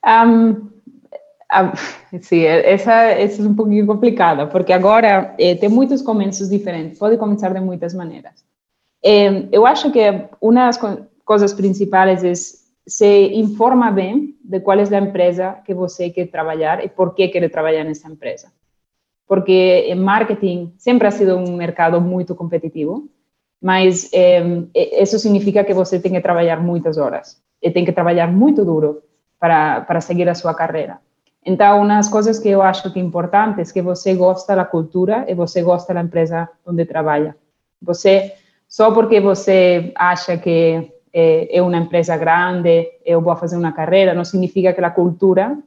Um, 0.05 0.69
sim, 2.21 2.43
essa, 2.43 2.93
essa 2.93 3.41
é 3.41 3.45
um 3.45 3.55
pouquinho 3.55 3.85
complicada, 3.85 4.47
porque 4.47 4.73
agora 4.73 5.35
eh, 5.37 5.55
tem 5.55 5.69
muitos 5.69 6.01
começos 6.01 6.49
diferentes, 6.49 6.97
pode 6.97 7.17
começar 7.17 7.53
de 7.53 7.59
muitas 7.59 7.93
maneiras. 7.93 8.45
Eu 9.51 9.65
acho 9.65 9.91
que 9.91 9.99
uma 10.39 10.67
das 10.67 10.77
co 10.77 11.09
coisas 11.25 11.53
principais 11.53 12.23
é 12.23 12.33
se 12.87 13.33
informa 13.35 13.91
bem 13.91 14.35
de 14.43 14.59
qual 14.59 14.79
é 14.79 14.83
a 14.83 14.99
empresa 14.99 15.53
que 15.65 15.73
você 15.73 16.09
quer 16.09 16.27
trabalhar 16.27 16.83
e 16.83 16.89
por 16.89 17.13
que 17.13 17.27
quer 17.29 17.49
trabalhar 17.49 17.83
nessa 17.83 18.07
empresa. 18.09 18.51
Porque 19.31 19.85
em 19.87 19.95
marketing 19.95 20.73
sempre 20.77 21.07
ha 21.07 21.11
sido 21.11 21.37
um 21.37 21.55
mercado 21.55 22.01
muito 22.01 22.35
competitivo, 22.35 23.07
mas 23.61 24.09
eh, 24.11 24.43
isso 25.01 25.17
significa 25.17 25.63
que 25.63 25.73
você 25.73 26.01
tem 26.01 26.11
que 26.11 26.19
trabalhar 26.19 26.59
muitas 26.59 26.97
horas 26.97 27.41
e 27.63 27.71
tem 27.71 27.85
que 27.85 27.93
trabalhar 27.93 28.27
muito 28.27 28.65
duro 28.65 29.01
para, 29.39 29.79
para 29.87 30.01
seguir 30.01 30.27
a 30.27 30.35
sua 30.35 30.53
carreira. 30.53 30.99
Então, 31.45 31.77
uma 31.79 31.95
das 31.95 32.09
coisas 32.09 32.39
que 32.39 32.49
eu 32.49 32.61
acho 32.61 32.91
que 32.91 32.99
é 32.99 33.01
importante 33.01 33.61
é 33.61 33.63
que 33.63 33.81
você 33.81 34.13
gosta 34.15 34.53
da 34.53 34.65
cultura 34.65 35.23
e 35.29 35.33
você 35.33 35.61
gosta 35.61 35.93
da 35.93 36.01
empresa 36.01 36.49
onde 36.65 36.83
trabalha. 36.83 37.33
Você, 37.81 38.33
só 38.67 38.91
porque 38.91 39.21
você 39.21 39.93
acha 39.95 40.37
que 40.37 40.91
é, 41.13 41.57
é 41.57 41.61
uma 41.61 41.77
empresa 41.77 42.17
grande, 42.17 42.85
eu 43.05 43.21
vou 43.21 43.37
fazer 43.37 43.55
uma 43.55 43.71
carreira, 43.71 44.13
não 44.13 44.25
significa 44.25 44.73
que 44.73 44.83
a 44.83 44.91
cultura 44.91 45.57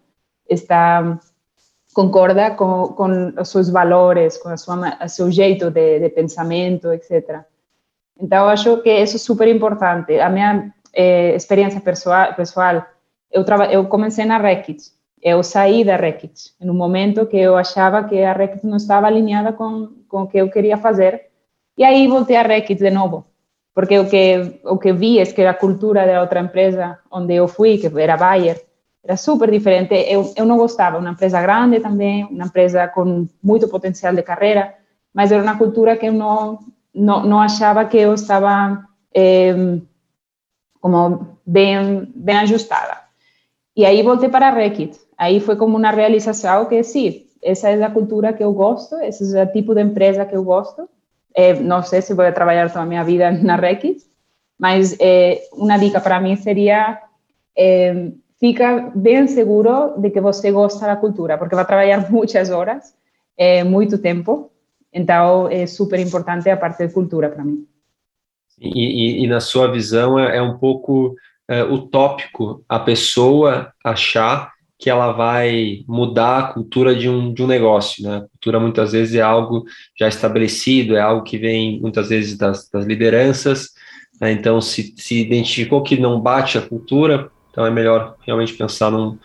está 0.50 1.18
concorda 1.94 2.50
com, 2.50 2.88
com 2.88 3.32
os 3.40 3.48
seus 3.48 3.70
valores, 3.70 4.36
com 4.36 4.48
a 4.48 4.56
sua, 4.56 4.98
o 5.02 5.08
seu 5.08 5.30
jeito 5.30 5.70
de, 5.70 6.00
de 6.00 6.08
pensamento, 6.10 6.92
etc. 6.92 7.40
Então, 8.20 8.48
acho 8.48 8.82
que 8.82 8.90
isso 8.90 9.16
é 9.16 9.18
super 9.18 9.48
importante. 9.48 10.18
A 10.18 10.28
minha 10.28 10.74
é, 10.92 11.34
experiência 11.34 11.80
pessoal, 11.80 12.34
pessoal 12.34 12.84
eu, 13.34 13.44
eu 13.70 13.84
comecei 13.86 14.24
na 14.24 14.38
Reckitt. 14.38 14.92
Eu 15.22 15.42
saí 15.42 15.84
da 15.84 15.96
Reckitt 15.96 16.52
em 16.60 16.68
um 16.68 16.74
momento 16.74 17.26
que 17.26 17.36
eu 17.36 17.56
achava 17.56 18.04
que 18.04 18.22
a 18.22 18.32
Reckitt 18.32 18.66
não 18.66 18.76
estava 18.76 19.06
alinhada 19.06 19.52
com, 19.52 19.88
com 20.08 20.22
o 20.22 20.28
que 20.28 20.38
eu 20.38 20.50
queria 20.50 20.76
fazer. 20.76 21.22
E 21.78 21.82
aí 21.82 22.06
voltei 22.06 22.36
a 22.36 22.42
Reckitt 22.42 22.82
de 22.82 22.90
novo, 22.90 23.24
porque 23.74 23.98
o 23.98 24.08
que 24.08 24.60
o 24.64 24.78
que 24.78 24.92
vi 24.92 25.18
é 25.18 25.26
que 25.26 25.42
a 25.42 25.54
cultura 25.54 26.06
da 26.06 26.20
outra 26.20 26.40
empresa 26.40 26.98
onde 27.10 27.34
eu 27.34 27.48
fui, 27.48 27.78
que 27.78 27.90
era 28.00 28.16
Bayer, 28.16 28.62
era 29.04 29.16
super 29.16 29.50
diferente. 29.50 29.94
Eu, 29.94 30.32
eu 30.34 30.46
não 30.46 30.56
gostava, 30.56 30.98
uma 30.98 31.10
empresa 31.10 31.40
grande 31.40 31.80
também, 31.80 32.24
uma 32.24 32.46
empresa 32.46 32.88
com 32.88 33.28
muito 33.42 33.68
potencial 33.68 34.14
de 34.14 34.22
carreira, 34.22 34.74
mas 35.12 35.30
era 35.30 35.42
uma 35.42 35.58
cultura 35.58 35.96
que 35.96 36.06
eu 36.06 36.12
não 36.12 36.58
não, 36.94 37.26
não 37.26 37.40
achava 37.40 37.84
que 37.84 37.98
eu 37.98 38.14
estava 38.14 38.84
eh, 39.12 39.80
como 40.80 41.38
bem 41.44 42.10
bem 42.14 42.36
ajustada. 42.38 42.98
E 43.76 43.84
aí 43.84 44.02
voltei 44.02 44.28
para 44.28 44.48
a 44.48 44.50
Reckitt. 44.50 44.98
Aí 45.18 45.40
foi 45.40 45.56
como 45.56 45.76
uma 45.76 45.90
realização 45.90 46.66
que, 46.66 46.82
sim, 46.84 47.26
essa 47.42 47.68
é 47.68 47.82
a 47.82 47.90
cultura 47.90 48.32
que 48.32 48.42
eu 48.42 48.52
gosto, 48.52 48.96
esse 49.00 49.36
é 49.36 49.42
o 49.42 49.52
tipo 49.52 49.74
de 49.74 49.82
empresa 49.82 50.24
que 50.24 50.36
eu 50.36 50.44
gosto. 50.44 50.88
É, 51.34 51.54
não 51.54 51.82
sei 51.82 52.00
se 52.00 52.14
vou 52.14 52.30
trabalhar 52.32 52.68
toda 52.68 52.82
a 52.82 52.86
minha 52.86 53.02
vida 53.02 53.30
na 53.32 53.56
Reckitt, 53.56 54.04
mas 54.58 54.96
é, 55.00 55.42
uma 55.52 55.76
dica 55.76 56.00
para 56.00 56.20
mim 56.20 56.36
seria 56.36 57.00
é, 57.56 58.12
fica 58.38 58.92
bem 58.94 59.26
seguro 59.26 59.98
de 59.98 60.10
que 60.10 60.20
você 60.20 60.50
gosta 60.50 60.86
da 60.86 60.96
cultura, 60.96 61.38
porque 61.38 61.54
vai 61.54 61.66
trabalhar 61.66 62.08
muitas 62.12 62.50
horas, 62.50 62.94
é, 63.36 63.64
muito 63.64 63.98
tempo, 63.98 64.50
então 64.92 65.48
é 65.48 65.66
super 65.66 65.98
importante 65.98 66.48
a 66.48 66.56
parte 66.56 66.86
de 66.86 66.92
cultura 66.92 67.28
para 67.28 67.44
mim. 67.44 67.66
E, 68.60 68.68
e, 68.68 69.24
e, 69.24 69.26
na 69.26 69.40
sua 69.40 69.70
visão 69.70 70.18
é, 70.18 70.36
é 70.36 70.42
um 70.42 70.58
pouco 70.58 71.16
é, 71.48 71.64
utópico 71.64 72.64
a 72.68 72.78
pessoa 72.78 73.72
achar 73.84 74.54
que 74.78 74.90
ela 74.90 75.12
vai 75.12 75.84
mudar 75.88 76.38
a 76.38 76.52
cultura 76.52 76.94
de 76.94 77.08
um, 77.08 77.32
de 77.32 77.42
um 77.42 77.46
negócio. 77.46 78.02
Né? 78.04 78.16
A 78.16 78.20
cultura 78.20 78.60
muitas 78.60 78.92
vezes 78.92 79.14
é 79.14 79.22
algo 79.22 79.64
já 79.98 80.08
estabelecido, 80.08 80.96
é 80.96 81.00
algo 81.00 81.24
que 81.24 81.38
vem 81.38 81.80
muitas 81.80 82.08
vezes 82.08 82.36
das, 82.36 82.68
das 82.68 82.84
lideranças. 82.84 83.70
Né? 84.20 84.32
Então, 84.32 84.60
se, 84.60 84.94
se 84.96 85.20
identificou 85.20 85.82
que 85.82 85.96
não 85.96 86.20
bate 86.20 86.58
a 86.58 86.62
cultura, 86.62 87.30
então 87.54 87.64
é 87.64 87.70
melhor 87.70 88.16
realmente 88.26 88.52
pensar 88.54 88.90
num, 88.90 89.16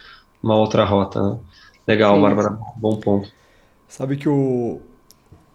numa 0.41 0.55
outra 0.55 0.85
rota. 0.85 1.19
Né? 1.19 1.39
Legal, 1.87 2.15
Sim. 2.15 2.21
Bárbara, 2.21 2.59
bom 2.75 2.95
ponto. 2.97 3.27
Sabe 3.87 4.17
que 4.17 4.29
o... 4.29 4.79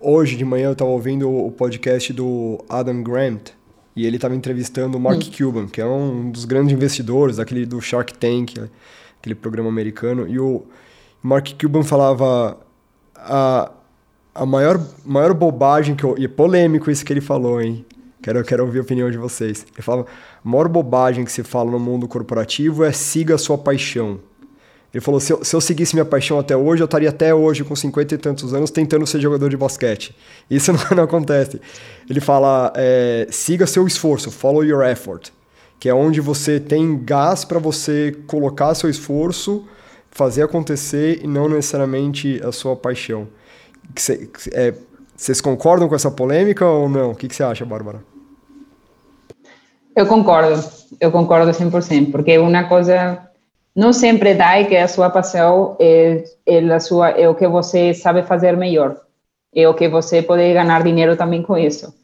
hoje 0.01 0.35
de 0.35 0.45
manhã 0.45 0.67
eu 0.67 0.73
estava 0.73 0.91
ouvindo 0.91 1.31
o 1.31 1.53
podcast 1.53 2.13
do 2.13 2.59
Adam 2.69 3.01
Grant, 3.01 3.51
e 3.95 4.05
ele 4.05 4.17
estava 4.17 4.35
entrevistando 4.35 4.99
o 4.99 5.01
Mark 5.01 5.23
hum. 5.23 5.31
Cuban, 5.39 5.67
que 5.69 5.81
é 5.81 5.87
um 5.87 6.33
dos 6.33 6.45
grandes 6.45 6.75
investidores, 6.75 7.39
aquele 7.39 7.65
do 7.65 7.81
Shark 7.81 8.13
Tank, 8.15 8.69
aquele 9.21 9.37
programa 9.37 9.69
americano. 9.69 10.27
E 10.27 10.37
o 10.41 10.65
Mark 11.23 11.53
Cuban 11.61 11.85
falava 11.85 12.59
a, 13.15 13.71
a 14.35 14.45
maior, 14.45 14.85
maior 15.05 15.33
bobagem 15.33 15.95
que 15.95 16.03
eu... 16.03 16.19
E 16.19 16.25
é 16.25 16.29
polêmico 16.29 16.91
isso 16.91 17.05
que 17.05 17.13
ele 17.13 17.21
falou, 17.21 17.61
hein? 17.61 17.87
Quero, 18.25 18.43
quero 18.43 18.65
ouvir 18.65 18.79
a 18.79 18.83
opinião 18.83 19.11
de 19.11 19.19
vocês. 19.19 19.67
Ele 19.75 19.83
falava, 19.83 20.09
a 20.43 20.49
maior 20.49 20.67
bobagem 20.67 21.27
que 21.27 21.31
se 21.31 21.43
fala 21.43 21.71
no 21.71 21.79
mundo 21.79 22.09
corporativo 22.09 22.83
é 22.83 22.91
siga 22.91 23.35
a 23.35 23.39
sua 23.39 23.59
paixão. 23.59 24.19
Ele 24.95 25.03
falou: 25.03 25.21
se 25.21 25.31
eu, 25.31 25.45
se 25.45 25.55
eu 25.55 25.61
seguisse 25.61 25.95
minha 25.95 26.07
paixão 26.07 26.39
até 26.39 26.57
hoje, 26.57 26.83
eu 26.83 26.87
estaria 26.87 27.11
até 27.11 27.35
hoje, 27.35 27.63
com 27.65 27.77
50 27.77 28.15
e 28.15 28.17
tantos 28.17 28.55
anos, 28.55 28.71
tentando 28.71 29.07
ser 29.07 29.21
jogador 29.21 29.51
de 29.51 29.59
basquete. 29.59 30.17
Isso 30.49 30.73
não, 30.91 30.97
não 30.97 31.03
acontece. 31.03 31.61
Ele 32.09 32.19
fala: 32.19 32.73
é, 32.75 33.27
siga 33.31 33.67
seu 33.67 33.87
esforço, 33.87 34.31
follow 34.31 34.65
your 34.65 34.83
effort, 34.85 35.31
que 35.79 35.91
é 35.91 35.95
onde 35.95 36.19
você 36.23 36.59
tem 36.59 36.99
gás 37.05 37.45
para 37.45 37.59
você 37.59 38.17
colocar 38.27 38.75
seu 38.75 38.89
esforço, 38.89 39.67
fazer 40.11 40.45
acontecer 40.45 41.21
e 41.23 41.27
não 41.27 41.47
necessariamente 41.47 42.41
a 42.43 42.51
sua 42.53 42.75
paixão. 42.75 43.29
Cê, 43.97 44.31
é, 44.53 44.73
vocês 45.15 45.43
concordam 45.43 45.91
com 45.91 45.95
essa 45.95 46.11
polêmica 46.11 46.65
ou 46.65 46.89
não? 46.89 47.11
O 47.11 47.15
que, 47.15 47.29
que 47.29 47.37
você 47.37 47.43
acha, 47.43 47.67
Bárbara? 47.67 48.14
Eu 49.97 50.07
concordo, 50.07 50.63
eu 51.01 51.11
concordo 51.13 51.51
100%, 51.51 52.11
porque 52.11 52.37
uma 52.39 52.65
coisa 52.65 53.29
não 53.75 53.93
sempre 53.93 54.35
dá 54.35 54.63
que 54.65 54.77
a 54.77 54.89
sua 54.89 55.09
paixão 55.09 55.77
é, 55.81 56.25
é, 56.47 56.59
a 56.59 56.81
sua, 56.81 57.11
é 57.11 57.29
o 57.29 57.35
que 57.35 57.47
você 57.47 57.95
sabe 57.95 58.23
fazer 58.23 58.57
melhor, 58.57 59.01
é 59.55 59.69
o 59.69 59.75
que 59.75 59.89
você 59.89 60.23
pode 60.23 60.53
ganhar 60.53 60.83
dinheiro 60.83 61.17
também 61.17 61.43
com 61.43 61.57
isso. 61.57 61.95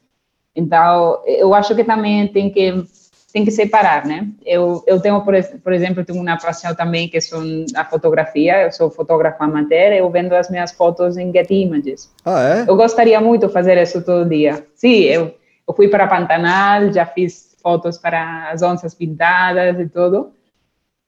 Então, 0.55 1.21
eu 1.27 1.55
acho 1.55 1.75
que 1.75 1.85
também 1.85 2.29
tem 2.29 2.51
que 2.51 2.85
tem 3.33 3.45
que 3.45 3.51
separar, 3.53 4.07
né? 4.07 4.27
Eu, 4.45 4.83
eu 4.89 5.01
tenho, 5.01 5.21
por, 5.21 5.35
por 5.63 5.73
exemplo, 5.73 6.05
tenho 6.05 6.21
uma 6.21 6.37
paixão 6.37 6.75
também 6.75 7.09
que 7.09 7.21
são 7.21 7.41
a 7.77 7.85
fotografia, 7.85 8.63
eu 8.63 8.73
sou 8.73 8.91
fotógrafa 8.91 9.45
amateur, 9.45 9.93
eu 9.93 10.11
vendo 10.11 10.33
as 10.33 10.51
minhas 10.51 10.73
fotos 10.73 11.17
em 11.17 11.33
Getty 11.33 11.55
Images. 11.55 12.11
Ah, 12.25 12.43
é? 12.43 12.65
Eu 12.69 12.75
gostaria 12.75 13.21
muito 13.21 13.49
fazer 13.49 13.81
isso 13.81 14.03
todo 14.03 14.29
dia. 14.29 14.67
Sim, 14.75 15.03
eu, 15.03 15.33
eu 15.67 15.75
fui 15.75 15.87
para 15.87 16.09
Pantanal, 16.09 16.93
já 16.93 17.07
fiz 17.07 17.50
fotos 17.61 17.99
para 17.99 18.51
as 18.51 18.63
onças 18.63 18.95
pintadas 18.95 19.79
e 19.79 19.89
tudo, 19.89 20.33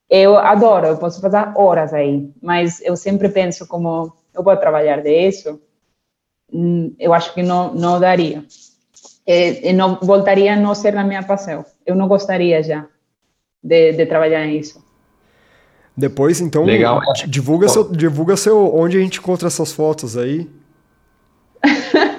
eu 0.08 0.36
adoro, 0.36 0.88
eu 0.88 0.98
posso 0.98 1.20
passar 1.20 1.54
horas 1.56 1.94
aí, 1.94 2.30
mas 2.42 2.80
eu 2.82 2.96
sempre 2.96 3.30
penso 3.30 3.66
como 3.66 4.12
eu 4.34 4.42
vou 4.42 4.56
trabalhar 4.56 5.02
disso, 5.02 5.60
hum, 6.52 6.94
eu 6.98 7.14
acho 7.14 7.32
que 7.32 7.42
não, 7.42 7.72
não 7.74 7.98
daria. 7.98 8.44
E, 9.26 9.70
e 9.70 9.72
não 9.72 9.98
voltaria 10.02 10.52
a 10.52 10.56
não 10.56 10.74
ser 10.74 10.92
na 10.92 11.04
minha 11.04 11.22
paixão. 11.22 11.64
Eu 11.86 11.94
não 11.94 12.08
gostaria 12.08 12.62
já 12.62 12.86
de, 13.62 13.92
de 13.92 14.04
trabalhar 14.06 14.44
nisso. 14.46 14.84
Depois, 15.96 16.40
então, 16.40 16.64
Legal. 16.64 17.00
divulga 17.28 17.68
seu, 17.68 17.84
divulga 17.90 18.36
seu 18.36 18.74
onde 18.74 18.96
a 18.96 19.00
gente 19.00 19.18
encontra 19.18 19.48
essas 19.48 19.72
fotos 19.72 20.16
aí. 20.16 20.48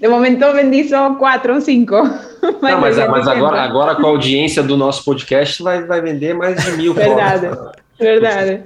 De 0.00 0.08
momento 0.08 0.42
eu 0.42 0.54
vendi 0.54 0.88
só 0.88 1.14
quatro 1.14 1.54
ou 1.54 1.60
cinco. 1.60 1.94
Mas, 2.62 2.72
Não, 2.72 2.80
mas, 2.80 2.96
mas 2.96 3.26
agora, 3.26 3.60
agora 3.62 3.94
com 3.96 4.06
a 4.06 4.10
audiência 4.10 4.62
do 4.62 4.76
nosso 4.76 5.04
podcast 5.04 5.60
vai, 5.60 5.82
vai 5.84 6.00
vender 6.00 6.34
mais 6.34 6.64
de 6.64 6.70
mil 6.76 6.94
Verdade, 6.94 7.48
fotos. 7.48 7.72
verdade. 7.98 8.62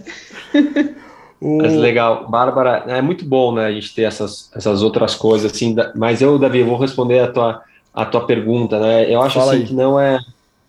Mas 1.40 1.74
legal, 1.74 2.28
Bárbara, 2.28 2.84
é 2.86 3.00
muito 3.02 3.24
bom, 3.24 3.52
né, 3.52 3.66
a 3.66 3.72
gente 3.72 3.94
ter 3.94 4.02
essas, 4.02 4.50
essas 4.54 4.82
outras 4.82 5.14
coisas, 5.14 5.50
assim, 5.50 5.74
mas 5.96 6.20
eu, 6.22 6.38
Davi, 6.38 6.60
eu 6.60 6.66
vou 6.66 6.76
responder 6.76 7.18
a 7.18 7.32
tua, 7.32 7.62
a 7.92 8.04
tua 8.04 8.26
pergunta, 8.26 8.78
né, 8.78 9.12
eu 9.12 9.20
acho 9.22 9.38
Fala 9.38 9.52
assim 9.52 9.62
aí. 9.62 9.66
que 9.66 9.74
não 9.74 9.98
é, 9.98 10.20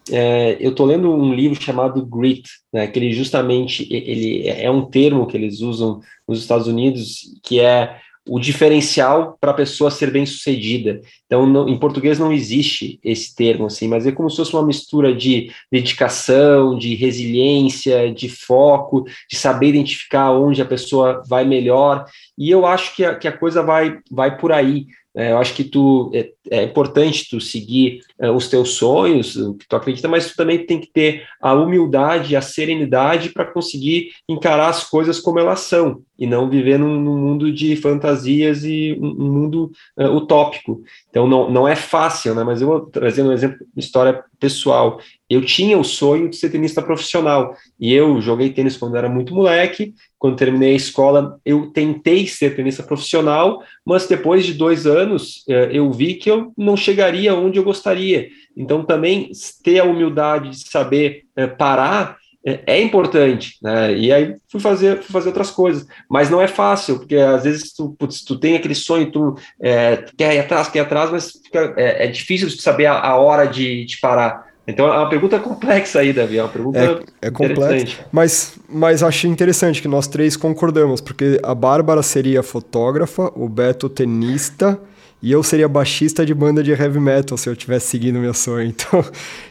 é, 0.10 0.58
eu 0.60 0.74
tô 0.74 0.86
lendo 0.86 1.14
um 1.14 1.32
livro 1.34 1.62
chamado 1.62 2.04
Grit, 2.04 2.50
né, 2.74 2.88
que 2.88 2.98
ele 2.98 3.12
justamente, 3.14 3.88
ele 3.94 4.48
é 4.48 4.72
um 4.72 4.86
termo 4.86 5.28
que 5.28 5.38
eles 5.38 5.60
usam 5.62 6.02
nos 6.28 6.40
Estados 6.40 6.68
Unidos, 6.68 7.38
que 7.44 7.60
é 7.60 7.98
o 8.26 8.40
diferencial 8.40 9.38
para 9.40 9.52
a 9.52 9.56
pessoa 9.56 9.92
ser 9.92 10.10
bem 10.10 10.26
sucedida. 10.26 11.02
Então, 11.26 11.46
não, 11.46 11.68
em 11.68 11.78
português 11.78 12.18
não 12.18 12.32
existe 12.32 13.00
esse 13.04 13.36
termo, 13.36 13.66
assim, 13.66 13.88
mas 13.88 14.08
é 14.08 14.12
como 14.12 14.30
se 14.30 14.38
fosse 14.38 14.54
uma 14.54 14.66
mistura 14.66 15.14
de 15.14 15.52
dedicação, 15.72 16.78
de 16.78 16.96
resiliência, 16.96 18.14
de 18.14 18.30
foco, 18.30 19.06
de 19.30 19.36
saber 19.36 19.70
identificar 19.70 20.32
onde 20.32 20.62
a 20.62 20.66
pessoa 20.66 21.22
vai 21.28 21.44
melhor. 21.44 22.06
E 22.38 22.50
eu 22.50 22.66
acho 22.66 22.96
que 22.96 23.04
a, 23.04 23.16
que 23.16 23.28
a 23.28 23.38
coisa 23.38 23.62
vai, 23.62 24.00
vai 24.10 24.38
por 24.38 24.52
aí. 24.52 24.88
É, 25.16 25.32
eu 25.32 25.38
acho 25.38 25.54
que 25.54 25.64
tu 25.64 26.10
é, 26.14 26.32
é 26.50 26.64
importante 26.64 27.30
tu 27.30 27.40
seguir 27.40 28.02
é, 28.20 28.32
os 28.32 28.48
teus 28.48 28.72
sonhos, 28.72 29.36
o 29.36 29.54
que 29.54 29.68
tu 29.68 29.76
acredita, 29.76 30.08
mas 30.08 30.32
tu 30.32 30.36
também 30.36 30.66
tem 30.66 30.80
que 30.80 30.88
ter 30.88 31.24
a 31.40 31.54
humildade, 31.54 32.36
a 32.36 32.42
serenidade 32.42 33.30
para 33.30 33.46
conseguir 33.46 34.10
encarar 34.28 34.70
as 34.70 34.84
coisas 34.90 35.20
como 35.20 35.40
elas 35.40 35.60
são 35.60 36.02
e 36.18 36.26
não 36.26 36.50
viver 36.50 36.80
num, 36.80 37.00
num 37.00 37.18
mundo 37.18 37.52
de 37.52 37.76
fantasias 37.76 38.64
e 38.64 38.98
um, 39.00 39.26
um 39.26 39.32
mundo 39.32 39.72
uh, 39.98 40.06
utópico. 40.06 40.82
Então 41.10 41.28
não, 41.28 41.50
não 41.50 41.68
é 41.68 41.76
fácil, 41.76 42.34
né? 42.34 42.44
Mas 42.44 42.62
eu 42.62 42.68
vou 42.68 42.82
trazer 42.82 43.22
um 43.22 43.32
exemplo, 43.32 43.58
história 43.78 44.24
pessoal. 44.44 45.00
Eu 45.30 45.42
tinha 45.42 45.78
o 45.78 45.86
sonho 45.86 46.30
de 46.30 46.36
ser 46.36 46.50
tenista 46.50 46.82
profissional 46.82 47.56
e 47.80 47.94
eu 47.94 48.20
joguei 48.20 48.50
tênis 48.50 48.76
quando 48.76 48.98
era 48.98 49.08
muito 49.08 49.34
moleque. 49.34 49.94
Quando 50.20 50.36
terminei 50.36 50.74
a 50.74 50.76
escola, 50.76 51.40
eu 51.46 51.68
tentei 51.68 52.28
ser 52.28 52.54
tenista 52.54 52.84
profissional, 52.84 53.64
mas 53.86 54.06
depois 54.06 54.46
de 54.46 54.54
dois 54.54 54.86
anos 54.86 55.46
uh, 55.48 55.72
eu 55.72 55.90
vi 55.94 56.16
que 56.16 56.30
eu 56.30 56.52
não 56.58 56.76
chegaria 56.76 57.34
onde 57.34 57.58
eu 57.58 57.64
gostaria. 57.64 58.28
Então 58.56 58.84
também 58.84 59.32
ter 59.64 59.80
a 59.80 59.86
humildade 59.86 60.50
de 60.50 60.70
saber 60.70 61.24
uh, 61.40 61.56
parar 61.58 62.18
é, 62.46 62.60
é 62.68 62.82
importante, 62.82 63.58
né? 63.62 63.94
E 63.96 64.12
aí 64.12 64.36
fui 64.50 64.60
fazer, 64.60 64.98
fui 64.98 65.14
fazer 65.14 65.30
outras 65.30 65.50
coisas, 65.50 65.88
mas 66.10 66.30
não 66.30 66.42
é 66.42 66.48
fácil, 66.48 67.00
porque 67.00 67.16
às 67.16 67.44
vezes 67.44 67.72
tu, 67.74 67.96
putz, 67.98 68.22
tu 68.24 68.38
tem 68.38 68.56
aquele 68.56 68.76
sonho, 68.76 69.10
tu 69.10 69.36
é, 69.62 70.04
quer 70.18 70.36
ir 70.36 70.40
atrás, 70.40 70.68
quer 70.68 70.80
ir 70.80 70.82
atrás, 70.82 71.10
mas 71.10 71.32
fica, 71.32 71.74
é, 71.78 72.06
é, 72.06 72.08
difícil 72.08 72.50
saber 72.50 72.88
a, 72.88 73.00
a 73.00 73.16
hora 73.16 73.46
de, 73.46 73.86
de, 73.86 73.98
parar. 74.00 74.52
Então 74.68 74.88
é 74.94 74.98
uma 74.98 75.10
pergunta 75.10 75.40
complexa 75.40 76.00
aí, 76.00 76.12
Davi, 76.12 76.38
é 76.38 76.44
uma 76.44 76.50
pergunta 76.50 76.80
é, 77.22 77.28
é 77.28 77.32
complexa, 77.32 78.06
mas, 78.12 78.58
mas 78.70 79.04
achei 79.04 79.30
interessante 79.30 79.82
que 79.82 79.88
nós 79.88 80.08
três 80.08 80.36
concordamos, 80.38 81.02
porque 81.02 81.40
a 81.44 81.56
Bárbara 81.56 82.02
seria 82.02 82.44
fotógrafa, 82.44 83.32
o 83.36 83.48
Beto 83.48 83.90
tenista, 83.90 84.80
e 85.24 85.32
eu 85.32 85.42
seria 85.42 85.70
baixista 85.70 86.26
de 86.26 86.34
banda 86.34 86.62
de 86.62 86.72
heavy 86.72 87.00
metal 87.00 87.38
se 87.38 87.48
eu 87.50 87.56
tivesse 87.56 87.88
seguindo 87.88 88.20
meu 88.20 88.34
sonho. 88.34 88.76
Então, 88.76 89.06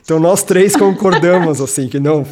então 0.04 0.20
nós 0.20 0.42
três 0.42 0.76
concordamos, 0.76 1.62
assim, 1.62 1.88
que 1.88 1.98
não, 1.98 2.26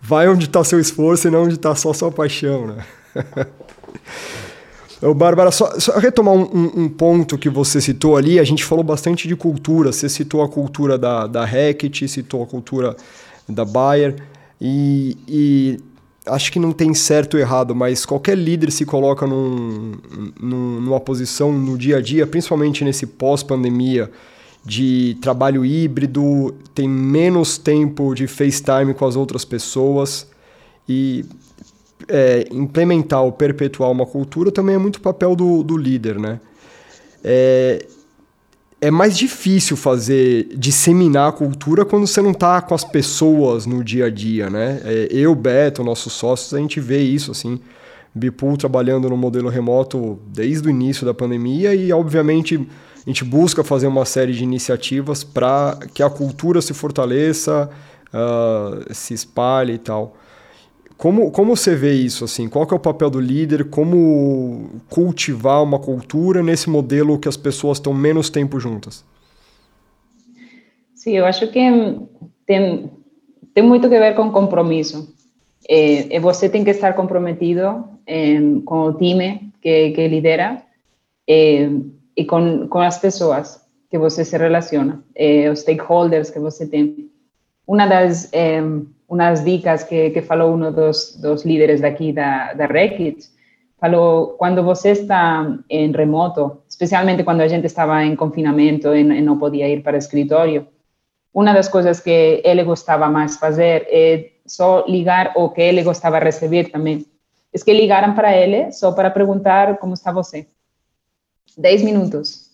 vai 0.00 0.28
onde 0.28 0.46
está 0.46 0.64
seu 0.64 0.80
esforço 0.80 1.28
e 1.28 1.30
não 1.30 1.44
onde 1.44 1.54
está 1.54 1.76
só 1.76 1.92
sua 1.92 2.10
paixão, 2.10 2.66
né? 2.66 2.84
Ô, 5.00 5.14
Bárbara, 5.14 5.52
só, 5.52 5.78
só 5.78 5.96
retomar 5.98 6.34
um, 6.34 6.42
um, 6.42 6.82
um, 6.84 6.88
ponto 6.88 7.38
que 7.38 7.48
você 7.48 7.80
citou 7.80 8.16
ali, 8.16 8.40
a 8.40 8.44
gente 8.44 8.64
falou 8.64 8.82
bastante 8.82 9.28
de 9.28 9.36
cultura, 9.36 9.92
você 9.92 10.08
citou 10.08 10.42
a 10.42 10.48
cultura 10.48 10.98
da, 10.98 11.28
da 11.28 11.44
Hackett, 11.44 12.08
citou 12.08 12.42
a 12.42 12.46
cultura 12.46 12.96
da 13.48 13.64
Bayer, 13.64 14.16
e, 14.60 15.16
e 15.28 15.80
acho 16.26 16.52
que 16.52 16.58
não 16.58 16.72
tem 16.72 16.94
certo 16.94 17.34
ou 17.34 17.40
errado, 17.40 17.74
mas 17.74 18.06
qualquer 18.06 18.36
líder 18.36 18.70
se 18.70 18.84
coloca 18.84 19.26
num, 19.26 19.92
num, 20.40 20.80
numa 20.80 21.00
posição 21.00 21.52
no 21.52 21.76
dia 21.76 21.98
a 21.98 22.00
dia, 22.00 22.26
principalmente 22.26 22.84
nesse 22.84 23.06
pós-pandemia, 23.06 24.10
de 24.64 25.16
trabalho 25.20 25.64
híbrido, 25.64 26.54
tem 26.74 26.88
menos 26.88 27.58
tempo 27.58 28.14
de 28.14 28.28
FaceTime 28.28 28.94
com 28.94 29.04
as 29.04 29.16
outras 29.16 29.44
pessoas 29.44 30.28
e 30.88 31.24
é, 32.08 32.46
implementar 32.52 33.22
ou 33.22 33.32
perpetuar 33.32 33.90
uma 33.90 34.06
cultura 34.06 34.52
também 34.52 34.76
é 34.76 34.78
muito 34.78 35.00
papel 35.00 35.34
do, 35.34 35.62
do 35.62 35.76
líder, 35.76 36.18
né? 36.18 36.40
É, 37.24 37.84
é 38.82 38.90
mais 38.90 39.16
difícil 39.16 39.76
fazer, 39.76 40.48
disseminar 40.56 41.28
a 41.28 41.32
cultura 41.32 41.84
quando 41.84 42.04
você 42.04 42.20
não 42.20 42.32
está 42.32 42.60
com 42.60 42.74
as 42.74 42.82
pessoas 42.82 43.64
no 43.64 43.84
dia 43.84 44.06
a 44.06 44.10
dia, 44.10 44.50
né? 44.50 44.80
É, 44.84 45.08
eu, 45.08 45.32
Beto, 45.36 45.84
nossos 45.84 46.12
sócios, 46.12 46.52
a 46.52 46.58
gente 46.58 46.80
vê 46.80 47.00
isso, 47.00 47.30
assim, 47.30 47.60
Bipool 48.12 48.56
trabalhando 48.56 49.08
no 49.08 49.16
modelo 49.16 49.48
remoto 49.48 50.18
desde 50.26 50.66
o 50.66 50.70
início 50.70 51.06
da 51.06 51.14
pandemia 51.14 51.72
e, 51.76 51.92
obviamente, 51.92 52.56
a 53.06 53.08
gente 53.08 53.24
busca 53.24 53.62
fazer 53.62 53.86
uma 53.86 54.04
série 54.04 54.32
de 54.32 54.42
iniciativas 54.42 55.22
para 55.22 55.78
que 55.94 56.02
a 56.02 56.10
cultura 56.10 56.60
se 56.60 56.74
fortaleça, 56.74 57.70
uh, 58.12 58.92
se 58.92 59.14
espalhe 59.14 59.74
e 59.74 59.78
tal. 59.78 60.16
Como, 61.02 61.32
como 61.32 61.56
você 61.56 61.74
vê 61.74 61.94
isso? 61.94 62.24
assim? 62.24 62.48
Qual 62.48 62.64
é 62.70 62.74
o 62.76 62.78
papel 62.78 63.10
do 63.10 63.18
líder? 63.18 63.64
Como 63.64 64.70
cultivar 64.88 65.60
uma 65.60 65.80
cultura 65.80 66.44
nesse 66.44 66.70
modelo 66.70 67.18
que 67.18 67.28
as 67.28 67.36
pessoas 67.36 67.78
estão 67.78 67.92
menos 67.92 68.30
tempo 68.30 68.60
juntas? 68.60 69.04
Sim, 70.94 71.16
eu 71.16 71.26
acho 71.26 71.48
que 71.48 71.60
tem, 72.46 72.88
tem 73.52 73.64
muito 73.64 73.86
a 73.86 73.90
ver 73.90 74.14
com 74.14 74.30
compromisso. 74.30 75.12
É, 75.68 76.20
você 76.20 76.48
tem 76.48 76.62
que 76.62 76.70
estar 76.70 76.92
comprometido 76.92 77.82
é, 78.06 78.36
com 78.64 78.82
o 78.82 78.92
time 78.92 79.52
que, 79.60 79.90
que 79.90 80.06
lidera 80.06 80.62
é, 81.28 81.68
e 82.16 82.24
com, 82.24 82.68
com 82.68 82.78
as 82.78 83.00
pessoas 83.00 83.60
que 83.90 83.98
você 83.98 84.24
se 84.24 84.38
relaciona, 84.38 85.02
os 85.50 85.62
stakeholders 85.62 86.30
que 86.30 86.38
você 86.38 86.64
tem. 86.64 87.10
Uma 87.66 87.86
das 87.86 88.30
umas 89.08 89.44
dicas 89.44 89.84
que, 89.84 90.10
que 90.10 90.22
falou 90.22 90.54
um 90.54 90.72
dos, 90.72 91.16
dos 91.16 91.44
líderes 91.44 91.82
daqui 91.82 92.12
da, 92.12 92.54
da 92.54 92.64
Rekit, 92.64 93.28
falou, 93.78 94.28
quando 94.38 94.62
você 94.62 94.92
está 94.92 95.58
em 95.68 95.92
remoto, 95.92 96.62
especialmente 96.68 97.24
quando 97.24 97.42
a 97.42 97.48
gente 97.48 97.66
estava 97.66 98.02
em 98.04 98.16
confinamento 98.16 98.94
e, 98.94 99.02
não 99.02 99.38
podia 99.38 99.68
ir 99.68 99.82
para 99.82 99.96
o 99.96 99.98
escritório, 99.98 100.66
uma 101.34 101.52
das 101.52 101.68
coisas 101.68 102.00
que 102.00 102.40
ele 102.44 102.62
gostava 102.64 103.08
mais 103.08 103.36
fazer 103.36 103.86
é 103.90 104.30
só 104.46 104.84
ligar 104.86 105.32
o 105.34 105.50
que 105.50 105.60
ele 105.60 105.82
gostava 105.82 106.18
de 106.18 106.24
receber 106.24 106.70
também. 106.70 107.04
É 107.52 107.58
que 107.58 107.72
ligaram 107.72 108.14
para 108.14 108.34
ele 108.36 108.72
só 108.72 108.92
para 108.92 109.10
perguntar 109.10 109.76
como 109.78 109.94
está 109.94 110.12
você. 110.12 110.46
Dez 111.58 111.82
minutos. 111.82 112.50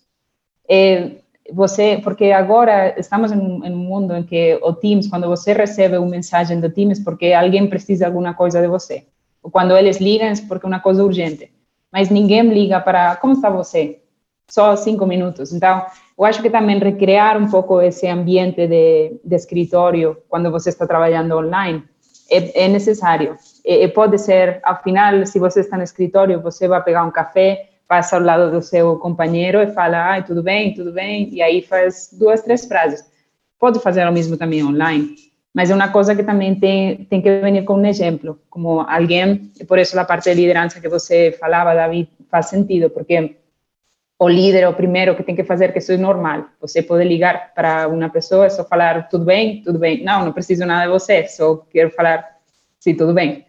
É, 0.69 1.13
você, 1.53 2.01
porque 2.03 2.27
agora 2.33 2.99
estamos 2.99 3.33
em 3.33 3.39
em 3.39 3.73
um, 3.73 3.77
mundo 3.77 4.15
em 4.15 4.23
que 4.23 4.59
o 4.63 4.73
Teams, 4.73 5.09
quando 5.09 5.27
você 5.29 5.53
recebe 5.53 5.97
uma 5.97 6.09
mensagem 6.09 6.61
do 6.61 6.71
Teams, 6.71 7.01
porque 7.01 7.33
alguém 7.33 7.67
precisa 7.67 8.01
de 8.01 8.07
alguma 8.07 8.35
coisa 8.35 8.61
de 8.61 8.69
você. 8.69 9.05
Ou 9.43 9.51
quando 9.51 9.77
eles 9.77 9.99
ligam, 9.99 10.29
é 10.29 10.35
porque 10.49 10.67
é 10.67 10.69
uma 10.69 10.81
coisa 10.81 11.05
urgente. 11.05 11.51
Mas 11.93 12.11
ninguém 12.11 12.43
liga 12.43 12.81
para 12.81 13.17
como 13.17 13.33
está 13.33 13.49
você? 13.49 14.01
Só 14.51 14.77
cinco 14.77 15.07
minutos. 15.07 15.53
Então, 15.53 15.85
eu 16.19 16.25
acho 16.25 16.43
que 16.43 16.51
também 16.51 16.79
recriar 16.79 17.37
um 17.37 17.49
pouco 17.49 17.81
esse 17.81 18.07
ambiente 18.07 18.67
de, 18.67 19.21
de 19.25 19.37
escritório 19.37 20.17
quando 20.29 20.51
você 20.51 20.71
está 20.71 20.87
trabalhando 20.87 21.37
online 21.37 21.83
é, 22.31 22.65
é 22.65 22.69
necessário. 22.69 23.37
E, 23.65 23.85
e 23.85 23.89
pode 23.89 24.19
ser, 24.19 24.61
ao 24.63 24.83
final, 24.83 25.25
se 25.27 25.39
você 25.39 25.61
está 25.61 25.77
no 25.77 25.83
escritório, 25.83 26.41
você 26.41 26.69
vai 26.69 26.83
pegar 26.83 27.05
um 27.05 27.11
café, 27.11 27.68
passa 27.89 28.17
ao 28.17 28.23
lado 28.23 28.51
do 28.51 28.61
seu 28.61 28.97
companheiro 28.97 29.61
e 29.63 29.73
fala, 29.73 30.11
ai, 30.11 30.25
tudo 30.25 30.43
bem, 30.43 30.75
tudo 30.75 30.93
bem, 30.93 31.31
e 31.33 31.41
aí 31.41 31.63
faz 31.63 32.11
duas, 32.13 32.43
três 32.43 32.67
frases. 32.67 33.03
Pode 33.59 33.81
fazer 33.81 34.07
o 34.07 34.13
mesmo 34.13 34.37
também 34.37 34.63
online, 34.63 35.17
mas 35.55 35.71
é 35.71 35.75
uma 35.75 35.89
coisa 35.89 36.15
que 36.15 36.23
também 36.23 36.55
tem, 36.55 37.05
tem 37.07 37.23
que 37.23 37.41
vir 37.41 37.65
com 37.65 37.75
um 37.75 37.87
exemplo, 37.87 38.39
como 38.51 38.83
alguém, 38.83 39.51
e 39.59 39.65
por 39.65 39.79
isso 39.79 39.99
a 39.99 40.05
parte 40.05 40.25
de 40.25 40.35
liderança 40.35 40.81
que 40.81 40.89
você 40.89 41.33
falava, 41.41 41.75
David, 41.75 42.11
faz 42.31 42.47
sentido, 42.47 42.91
porque 42.91 43.37
o 44.19 44.29
líder 44.29 44.65
é 44.65 44.69
o 44.69 44.75
primeiro 44.75 45.15
que 45.15 45.23
tem 45.23 45.35
que 45.35 45.45
fazer 45.45 45.73
que 45.73 45.79
isso 45.79 45.93
é 45.93 45.97
normal. 45.97 46.47
Você 46.61 46.83
pode 46.83 47.05
ligar 47.05 47.55
para 47.55 47.89
uma 47.89 48.11
pessoa 48.11 48.47
e 48.47 48.51
só 48.51 48.65
falar, 48.65 49.09
tudo 49.09 49.25
bem, 49.25 49.63
tudo 49.63 49.79
bem. 49.79 50.03
Não, 50.03 50.25
não 50.25 50.33
preciso 50.33 50.67
nada 50.67 50.87
de 50.87 50.93
você, 50.93 51.27
só 51.29 51.57
quero 51.71 51.91
falar, 51.91 52.37
sim, 52.81 52.95
tudo 52.95 53.15
bem. 53.15 53.47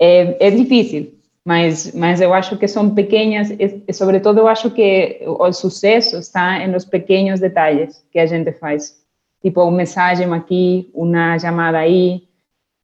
É, 0.00 0.48
é 0.48 0.50
difícil, 0.50 1.14
mas, 1.44 1.94
mas 1.94 2.20
eu 2.22 2.32
acho 2.32 2.56
que 2.56 2.66
são 2.66 2.94
pequenas, 2.94 3.50
e, 3.50 3.92
sobretudo 3.92 4.38
eu 4.40 4.48
acho 4.48 4.70
que 4.70 5.20
o 5.26 5.52
sucesso 5.52 6.16
está 6.18 6.66
nos 6.66 6.86
pequenos 6.86 7.38
detalhes 7.38 8.02
que 8.10 8.18
a 8.18 8.24
gente 8.24 8.50
faz. 8.52 8.96
Tipo, 9.42 9.62
uma 9.62 9.76
mensagem 9.76 10.32
aqui, 10.32 10.90
uma 10.94 11.38
chamada 11.38 11.78
aí. 11.78 12.26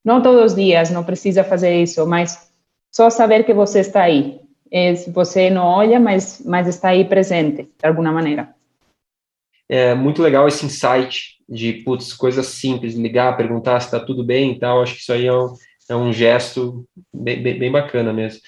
Não 0.05 0.23
todos 0.23 0.53
os 0.53 0.55
dias, 0.55 0.91
não 0.91 1.03
precisa 1.03 1.43
fazer 1.43 1.83
isso, 1.83 2.07
mas 2.07 2.51
só 2.93 3.09
saber 3.09 3.45
que 3.45 3.55
você 3.55 3.81
está 3.81 4.03
aí. 4.03 4.41
É, 4.71 4.93
você 5.09 5.49
não 5.49 5.65
olha, 5.65 5.99
mas, 5.99 6.43
mas 6.45 6.69
está 6.69 6.91
aí 6.91 7.05
presente, 7.05 7.63
de 7.63 7.87
alguma 7.87 8.13
maneira. 8.13 8.55
É 9.69 9.95
muito 9.95 10.23
legal 10.23 10.47
esse 10.47 10.67
insight 10.67 11.39
de, 11.49 11.73
putz, 11.85 12.13
coisas 12.13 12.47
simples, 12.47 12.95
ligar, 12.95 13.37
perguntar 13.37 13.81
se 13.81 13.87
está 13.87 13.99
tudo 13.99 14.23
bem 14.23 14.53
e 14.53 14.59
tal. 14.59 14.83
Acho 14.83 14.95
que 14.95 15.01
isso 15.01 15.13
aí 15.13 15.27
é 15.27 15.33
um, 15.33 15.55
é 15.91 15.97
um 15.97 16.13
gesto 16.13 16.87
bem, 17.13 17.43
bem, 17.43 17.59
bem, 17.59 17.71
bacana 17.71 18.13
mesmo. 18.13 18.41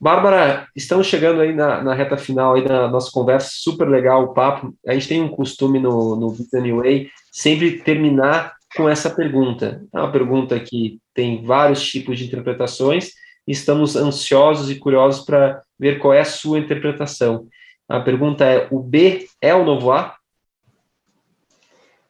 Bárbara, 0.00 0.66
estamos 0.74 1.06
chegando 1.06 1.40
aí 1.40 1.52
na, 1.52 1.82
na, 1.82 1.92
reta 1.92 2.16
final 2.16 2.54
aí 2.54 2.64
da 2.64 2.88
nossa 2.88 3.10
conversa, 3.10 3.50
super 3.52 3.88
legal 3.88 4.24
o 4.24 4.32
papo. 4.32 4.74
A 4.86 4.94
gente 4.94 5.08
tem 5.08 5.20
um 5.20 5.28
costume 5.28 5.78
no, 5.78 6.16
no 6.16 6.34
Way 6.76 7.10
sempre 7.32 7.82
terminar 7.82 8.54
com 8.74 8.88
essa 8.88 9.10
pergunta. 9.10 9.82
É 9.92 9.98
uma 9.98 10.10
pergunta 10.12 10.58
que 10.58 10.98
tem 11.12 11.44
vários 11.44 11.86
tipos 11.86 12.18
de 12.18 12.26
interpretações 12.26 13.10
e 13.46 13.52
estamos 13.52 13.96
ansiosos 13.96 14.70
e 14.70 14.76
curiosos 14.76 15.24
para 15.24 15.62
ver 15.78 15.98
qual 15.98 16.14
é 16.14 16.20
a 16.20 16.24
sua 16.24 16.58
interpretação. 16.58 17.46
A 17.88 18.00
pergunta 18.00 18.44
é: 18.44 18.68
o 18.70 18.78
B 18.80 19.26
é 19.42 19.54
o 19.54 19.64
novo 19.64 19.92
A? 19.92 20.16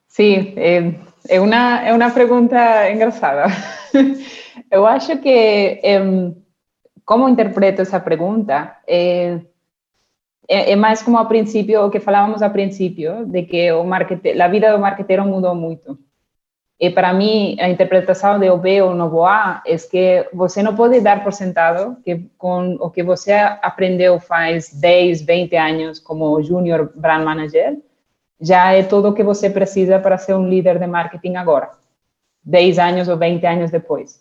Sim, 0.07 0.53
é, 0.57 0.95
é, 1.29 1.41
uma, 1.41 1.81
é 1.87 1.93
uma 1.93 2.11
pergunta 2.11 2.91
engraçada. 2.91 3.45
Eu 4.71 4.87
acho 4.87 5.17
que, 5.19 5.81
como 7.05 7.29
interpreto 7.29 7.83
essa 7.83 8.01
pergunta, 8.01 8.77
é, 8.87 9.41
é, 10.49 10.73
é, 10.73 10.77
mais 10.77 11.03
como 11.03 11.19
a 11.19 11.25
princípio, 11.27 11.85
o 11.85 11.91
que 11.91 12.01
falávamos 12.01 12.43
a 12.43 12.51
princípio, 12.51 13.27
de 13.27 13.43
que 13.43 13.71
o 13.73 13.83
a 13.83 14.49
vida 14.49 14.73
do 14.73 14.79
marqueteiro 14.79 15.25
mudou 15.25 15.55
muito. 15.55 15.99
E 16.81 16.91
para 16.91 17.13
mim, 17.13 17.57
a 17.61 17.69
interpretação 17.69 18.39
de 18.39 18.49
OB 18.49 18.83
ou 18.83 18.95
novo 18.95 19.25
A 19.25 19.63
é 19.67 19.77
que 19.77 20.29
você 20.33 20.63
não 20.63 20.77
pode 20.77 21.01
dar 21.01 21.25
por 21.25 21.33
sentado 21.33 21.97
que 22.05 22.31
com 22.39 22.77
o 22.81 22.89
que 22.89 23.03
você 23.03 23.33
aprendeu 23.33 24.21
faz 24.21 24.73
10, 24.73 25.23
20 25.23 25.57
anos 25.57 25.99
como 25.99 26.41
junior 26.43 26.93
brand 26.95 27.25
manager, 27.25 27.77
já 28.41 28.73
é 28.73 28.83
tudo 28.83 29.09
o 29.09 29.15
que 29.15 29.25
você 29.25 29.51
precisa 29.51 29.99
para 29.99 30.19
ser 30.19 30.35
um 30.35 30.49
líder 30.49 30.79
de 30.79 30.87
marketing 30.87 31.37
agora, 31.37 31.71
10 32.45 32.79
anos 32.79 33.09
ou 33.09 33.17
20 33.17 33.45
anos 33.47 33.71
depois. 33.71 34.21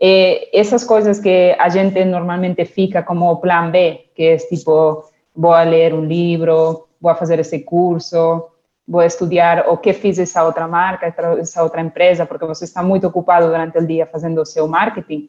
E 0.00 0.50
essas 0.52 0.84
coisas 0.84 1.18
que 1.18 1.56
a 1.58 1.68
gente 1.68 2.04
normalmente 2.04 2.64
fica 2.64 3.02
como 3.02 3.30
o 3.30 3.36
plan 3.36 3.70
B, 3.70 4.10
que 4.14 4.22
é 4.24 4.36
tipo, 4.36 5.04
vou 5.34 5.62
ler 5.64 5.94
um 5.94 6.04
livro, 6.04 6.86
vou 7.00 7.14
fazer 7.14 7.38
esse 7.38 7.60
curso, 7.60 8.50
vou 8.86 9.02
estudar 9.02 9.68
o 9.68 9.76
que 9.76 9.92
fiz 9.92 10.18
essa 10.18 10.44
outra 10.44 10.68
marca, 10.68 11.12
essa 11.38 11.62
outra 11.62 11.80
empresa, 11.80 12.26
porque 12.26 12.46
você 12.46 12.64
está 12.64 12.82
muito 12.82 13.06
ocupado 13.06 13.46
durante 13.46 13.78
o 13.78 13.86
dia 13.86 14.06
fazendo 14.06 14.40
o 14.40 14.46
seu 14.46 14.68
marketing. 14.68 15.28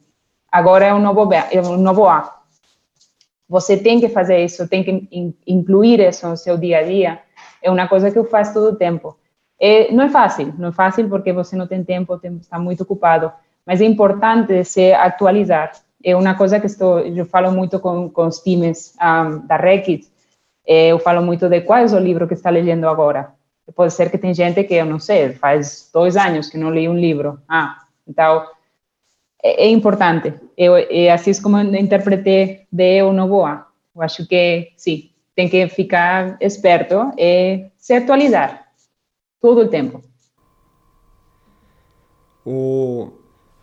Agora 0.51 0.85
é 0.85 0.93
um 0.93 0.99
novo, 0.99 1.25
B, 1.25 1.35
é 1.35 1.61
um 1.61 1.77
novo 1.77 2.07
A. 2.07 2.37
Você 3.49 3.77
tem 3.77 3.99
que 3.99 4.09
fazer 4.09 4.43
isso, 4.43 4.67
tem 4.67 4.83
que 4.83 5.35
incluir 5.45 6.01
isso 6.01 6.27
no 6.27 6.35
seu 6.35 6.57
dia 6.57 6.79
a 6.79 6.83
dia. 6.83 7.19
É 7.61 7.69
uma 7.71 7.87
coisa 7.87 8.11
que 8.11 8.17
eu 8.17 8.25
faço 8.25 8.53
todo 8.53 8.73
o 8.73 8.75
tempo. 8.75 9.17
É, 9.59 9.91
não 9.91 10.05
é 10.05 10.09
fácil, 10.09 10.53
não 10.57 10.69
é 10.69 10.71
fácil 10.71 11.09
porque 11.09 11.33
você 11.33 11.55
não 11.55 11.67
tem 11.67 11.83
tempo, 11.83 12.19
está 12.39 12.59
muito 12.59 12.83
ocupado, 12.83 13.31
mas 13.65 13.81
é 13.81 13.85
importante 13.85 14.63
se 14.63 14.93
atualizar. 14.93 15.71
É 16.03 16.15
uma 16.15 16.35
coisa 16.35 16.59
que 16.59 16.67
estou, 16.67 16.99
eu 16.99 17.25
falo 17.25 17.51
muito 17.51 17.79
com, 17.79 18.09
com 18.09 18.27
os 18.27 18.39
times 18.39 18.95
um, 19.01 19.45
da 19.47 19.57
Rekit, 19.57 20.07
é, 20.65 20.89
eu 20.89 20.99
falo 20.99 21.21
muito 21.21 21.49
de 21.49 21.61
qual 21.61 21.79
é 21.79 21.85
o 21.85 21.99
livro 21.99 22.27
que 22.27 22.35
está 22.35 22.49
lendo 22.49 22.87
agora 22.87 23.37
Pode 23.75 23.93
ser 23.93 24.09
que 24.09 24.17
tem 24.17 24.33
gente 24.33 24.63
que, 24.63 24.75
eu 24.75 24.85
não 24.85 24.99
sei, 24.99 25.33
faz 25.33 25.89
dois 25.93 26.15
anos 26.15 26.49
que 26.49 26.57
não 26.57 26.71
li 26.71 26.87
um 26.87 26.97
livro. 26.97 27.39
Ah, 27.47 27.77
então 28.07 28.45
é, 29.43 29.65
é 29.65 29.69
importante. 29.69 30.33
Eu, 30.57 30.77
é 30.77 31.11
assim 31.11 31.33
como 31.41 31.57
eu 31.57 31.75
interpretei 31.75 32.65
de 32.71 32.97
Eu 32.99 33.11
Não 33.11 33.27
Vou. 33.27 33.45
Eu 33.47 34.01
acho 34.01 34.25
que, 34.25 34.71
sim, 34.77 35.09
tem 35.37 35.47
que 35.47 35.67
ficar 35.69 36.35
esperto 36.41 37.11
e 37.15 37.67
se 37.77 37.93
atualizar 37.93 38.65
todo 39.39 39.61
o 39.61 39.67
tempo. 39.67 40.01
O... 42.43 43.11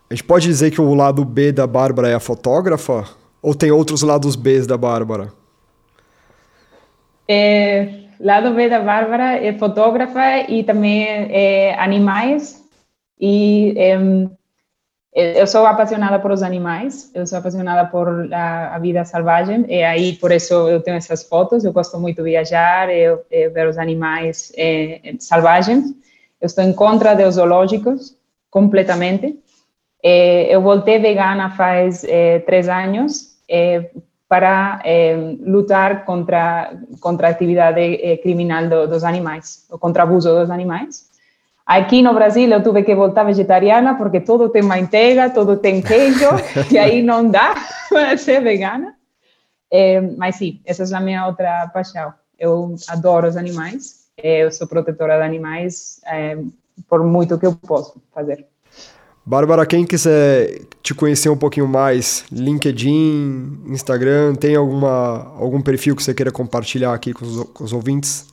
A 0.09 0.13
gente 0.13 0.23
pode 0.23 0.47
dizer 0.47 0.71
que 0.71 0.79
o 0.79 0.93
lado 0.93 1.25
B 1.25 1.51
da 1.51 1.67
Bárbara 1.67 2.07
é 2.07 2.13
a 2.13 2.19
fotógrafa? 2.19 3.03
Ou 3.41 3.53
tem 3.53 3.71
outros 3.71 4.03
lados 4.03 4.37
B 4.37 4.65
da 4.65 4.77
Bárbara? 4.77 5.33
É, 7.27 8.05
lado 8.21 8.53
B 8.53 8.69
da 8.69 8.79
Bárbara 8.79 9.45
é 9.45 9.51
fotógrafa 9.57 10.49
e 10.49 10.63
também 10.63 11.03
é 11.03 11.77
animais. 11.77 12.63
E 13.19 13.73
é, 13.75 13.97
eu 15.15 15.47
sou 15.47 15.65
apaixonada 15.65 16.19
por 16.19 16.31
os 16.31 16.43
animais, 16.43 17.09
eu 17.13 17.25
sou 17.25 17.37
apaixonada 17.39 17.89
por 17.89 18.07
a, 18.33 18.75
a, 18.75 18.79
vida 18.79 19.05
selvagem, 19.05 19.65
e 19.69 19.81
aí 19.81 20.13
por 20.13 20.31
isso 20.31 20.53
eu 20.67 20.81
tenho 20.81 20.97
essas 20.97 21.23
fotos. 21.23 21.63
Eu 21.63 21.71
gosto 21.71 21.97
muito 21.97 22.17
de 22.17 22.29
viajar 22.31 22.89
e, 22.89 23.17
e 23.31 23.49
ver 23.49 23.67
os 23.67 23.77
animais 23.77 24.51
é, 24.57 25.15
selvagens. 25.19 25.85
Eu 26.41 26.47
estou 26.47 26.63
em 26.63 26.73
contra 26.73 27.15
dos 27.15 27.35
zoológicos, 27.35 28.17
completamente. 28.49 29.39
É, 30.03 30.53
eu 30.53 30.61
voltei 30.61 30.99
vegana 30.99 31.49
faz 31.51 32.03
é, 32.03 32.39
três 32.39 32.67
anos 32.67 33.35
para 34.27 34.81
eh, 34.83 35.37
lutar 35.39 36.03
contra, 36.03 36.73
contra 36.99 37.27
a 37.27 37.31
atividade 37.31 37.79
eh, 37.79 38.17
criminal 38.17 38.67
do, 38.67 38.87
dos 38.87 39.03
animais, 39.03 39.67
o 39.71 39.77
contra 39.77 40.03
abuso 40.03 40.33
dos 40.39 40.49
animais. 40.49 41.09
Aqui 41.65 42.03
no 42.03 42.13
Brasil 42.13 42.47
eu 42.47 42.61
tive 42.61 42.83
que 42.83 42.93
voltar 42.93 43.23
vegetariana 43.23 43.95
porque 43.95 44.19
tudo 44.19 44.49
tem 44.49 44.61
manteiga, 44.61 45.31
tudo 45.31 45.57
tem 45.57 45.81
queijo, 45.81 46.29
e 46.71 46.77
aí 46.77 47.01
não 47.01 47.27
dá 47.27 47.55
para 47.89 48.15
ser 48.17 48.41
vegana. 48.41 48.93
É, 49.71 49.99
mas 49.99 50.35
sim, 50.35 50.61
essa 50.63 50.83
é 50.83 50.97
a 50.97 51.01
minha 51.01 51.25
outra 51.25 51.67
paixão. 51.73 52.13
Eu 52.37 52.75
adoro 52.87 53.27
os 53.27 53.35
animais, 53.35 54.05
eu 54.21 54.51
sou 54.51 54.67
protetora 54.67 55.17
de 55.17 55.23
animais 55.23 55.99
é, 56.05 56.37
por 56.87 57.03
muito 57.03 57.39
que 57.39 57.47
eu 57.47 57.55
posso 57.55 57.99
fazer. 58.13 58.45
Bárbara, 59.25 59.65
quem 59.65 59.87
quiser 59.87 60.61
te 60.83 60.93
conhecer 60.93 61.29
um 61.29 61.37
pouquinho 61.37 61.67
mais, 61.67 62.25
LinkedIn, 62.31 63.63
Instagram, 63.69 64.35
tem 64.35 64.55
alguma, 64.55 65.33
algum 65.39 65.59
perfil 65.59 65.95
que 65.95 66.03
você 66.03 66.13
queira 66.13 66.31
compartilhar 66.31 66.93
aqui 66.93 67.11
com 67.11 67.25
os, 67.25 67.43
com 67.45 67.63
os 67.63 67.73
ouvintes? 67.73 68.27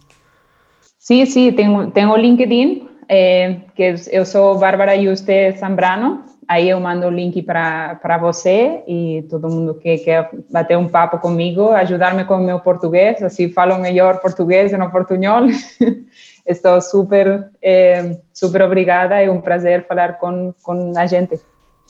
Sim, 0.98 1.24
sim, 1.24 1.50
tem, 1.50 1.90
tem 1.92 2.06
o 2.06 2.14
LinkedIn, 2.14 2.91
é, 3.08 3.56
que 3.74 3.94
eu 4.10 4.24
sou 4.24 4.58
Bárbara 4.58 5.00
Juste 5.00 5.52
Zambrano, 5.58 6.24
aí 6.46 6.68
eu 6.68 6.80
mando 6.80 7.06
o 7.06 7.10
link 7.10 7.42
para 7.42 8.18
você 8.20 8.82
e 8.86 9.24
todo 9.28 9.48
mundo 9.48 9.74
que 9.74 9.98
quer 9.98 10.30
bater 10.50 10.76
um 10.76 10.88
papo 10.88 11.18
comigo, 11.18 11.70
ajudar-me 11.70 12.24
com 12.24 12.34
o 12.34 12.42
meu 12.42 12.60
português, 12.60 13.22
assim 13.22 13.50
falo 13.50 13.78
melhor 13.78 14.20
português 14.20 14.72
e 14.72 14.76
não 14.76 14.90
portunhol. 14.90 15.46
estou 16.46 16.80
super, 16.80 17.48
é, 17.62 18.16
super 18.32 18.62
obrigada, 18.62 19.20
é 19.20 19.30
um 19.30 19.40
prazer 19.40 19.86
falar 19.86 20.18
com, 20.18 20.52
com 20.62 20.92
a 20.96 21.06
gente. 21.06 21.40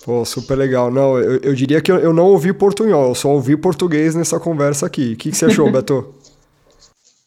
Pô, 0.05 0.25
super 0.25 0.57
legal. 0.57 0.91
Não, 0.91 1.19
eu, 1.19 1.39
eu 1.39 1.55
diria 1.55 1.81
que 1.81 1.91
eu, 1.91 1.99
eu, 1.99 2.13
não 2.13 2.27
ouvi 2.27 2.53
portunhol, 2.53 3.09
eu 3.09 3.15
só 3.15 3.29
ouvi 3.31 3.57
português 3.57 4.15
nessa 4.15 4.41
conversa 4.41 4.87
aqui. 4.87 5.13
O 5.13 5.17
que, 5.17 5.31
que 5.31 5.37
você 5.37 5.47
achou, 5.47 5.71
Beto? 5.73 6.15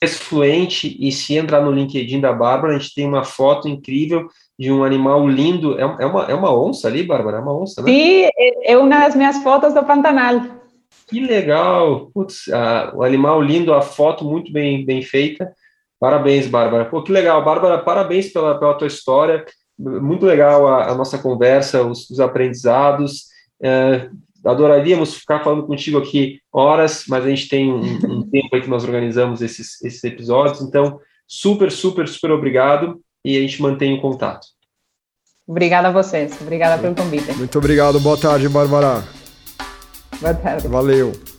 Fluente 0.03 0.95
e 0.99 1.11
se 1.11 1.35
entrar 1.35 1.61
no 1.61 1.71
LinkedIn 1.71 2.19
da 2.19 2.33
Bárbara, 2.33 2.75
a 2.75 2.79
gente 2.79 2.93
tem 2.93 3.07
uma 3.07 3.23
foto 3.23 3.67
incrível 3.67 4.27
de 4.57 4.71
um 4.71 4.83
animal 4.83 5.27
lindo. 5.27 5.79
É, 5.79 5.83
é, 5.83 6.05
uma, 6.05 6.23
é 6.25 6.33
uma 6.33 6.53
onça 6.53 6.87
ali, 6.87 7.03
Bárbara? 7.03 7.37
É 7.37 7.39
uma 7.41 7.57
onça, 7.57 7.81
né? 7.81 7.91
Sim, 7.91 8.23
é, 8.37 8.73
é 8.73 8.77
uma 8.77 8.99
das 8.99 9.15
minhas 9.15 9.37
fotos 9.43 9.73
do 9.73 9.83
Pantanal. 9.83 10.41
Que 11.07 11.19
legal! 11.19 12.09
Putz, 12.13 12.47
a, 12.49 12.91
o 12.95 13.03
animal 13.03 13.41
lindo, 13.41 13.73
a 13.73 13.81
foto 13.81 14.25
muito 14.25 14.51
bem, 14.51 14.85
bem 14.85 15.01
feita. 15.01 15.51
Parabéns, 15.99 16.47
Bárbara. 16.47 16.85
Pô, 16.85 17.01
que 17.03 17.11
legal, 17.11 17.43
Bárbara, 17.43 17.77
parabéns 17.79 18.31
pela, 18.31 18.59
pela 18.59 18.73
tua 18.73 18.87
história. 18.87 19.45
Muito 19.77 20.25
legal 20.25 20.67
a, 20.67 20.91
a 20.91 20.95
nossa 20.95 21.17
conversa, 21.17 21.83
os, 21.83 22.09
os 22.09 22.19
aprendizados. 22.19 23.25
É, 23.61 24.09
adoraríamos 24.45 25.15
ficar 25.15 25.43
falando 25.43 25.65
contigo 25.65 25.97
aqui 25.97 26.39
horas, 26.51 27.05
mas 27.07 27.25
a 27.25 27.29
gente 27.29 27.49
tem 27.49 27.71
um, 27.71 27.81
um 27.81 28.23
tempo 28.29 28.49
aí 28.53 28.61
que 28.61 28.69
nós 28.69 28.83
organizamos 28.83 29.41
esses, 29.41 29.81
esses 29.83 30.03
episódios. 30.03 30.61
Então, 30.61 30.99
super, 31.27 31.71
super, 31.71 32.07
super 32.07 32.31
obrigado 32.31 33.01
e 33.23 33.37
a 33.37 33.41
gente 33.41 33.61
mantém 33.61 33.93
o 33.93 34.01
contato. 34.01 34.47
Obrigada 35.47 35.89
a 35.89 35.91
vocês. 35.91 36.39
Obrigada 36.41 36.81
pelo 36.81 36.95
convite. 36.95 37.31
Muito 37.33 37.57
obrigado. 37.57 37.99
Boa 37.99 38.17
tarde, 38.17 38.49
Bárbara. 38.49 39.03
Boa 40.19 40.33
tarde. 40.33 40.67
Valeu. 40.67 41.34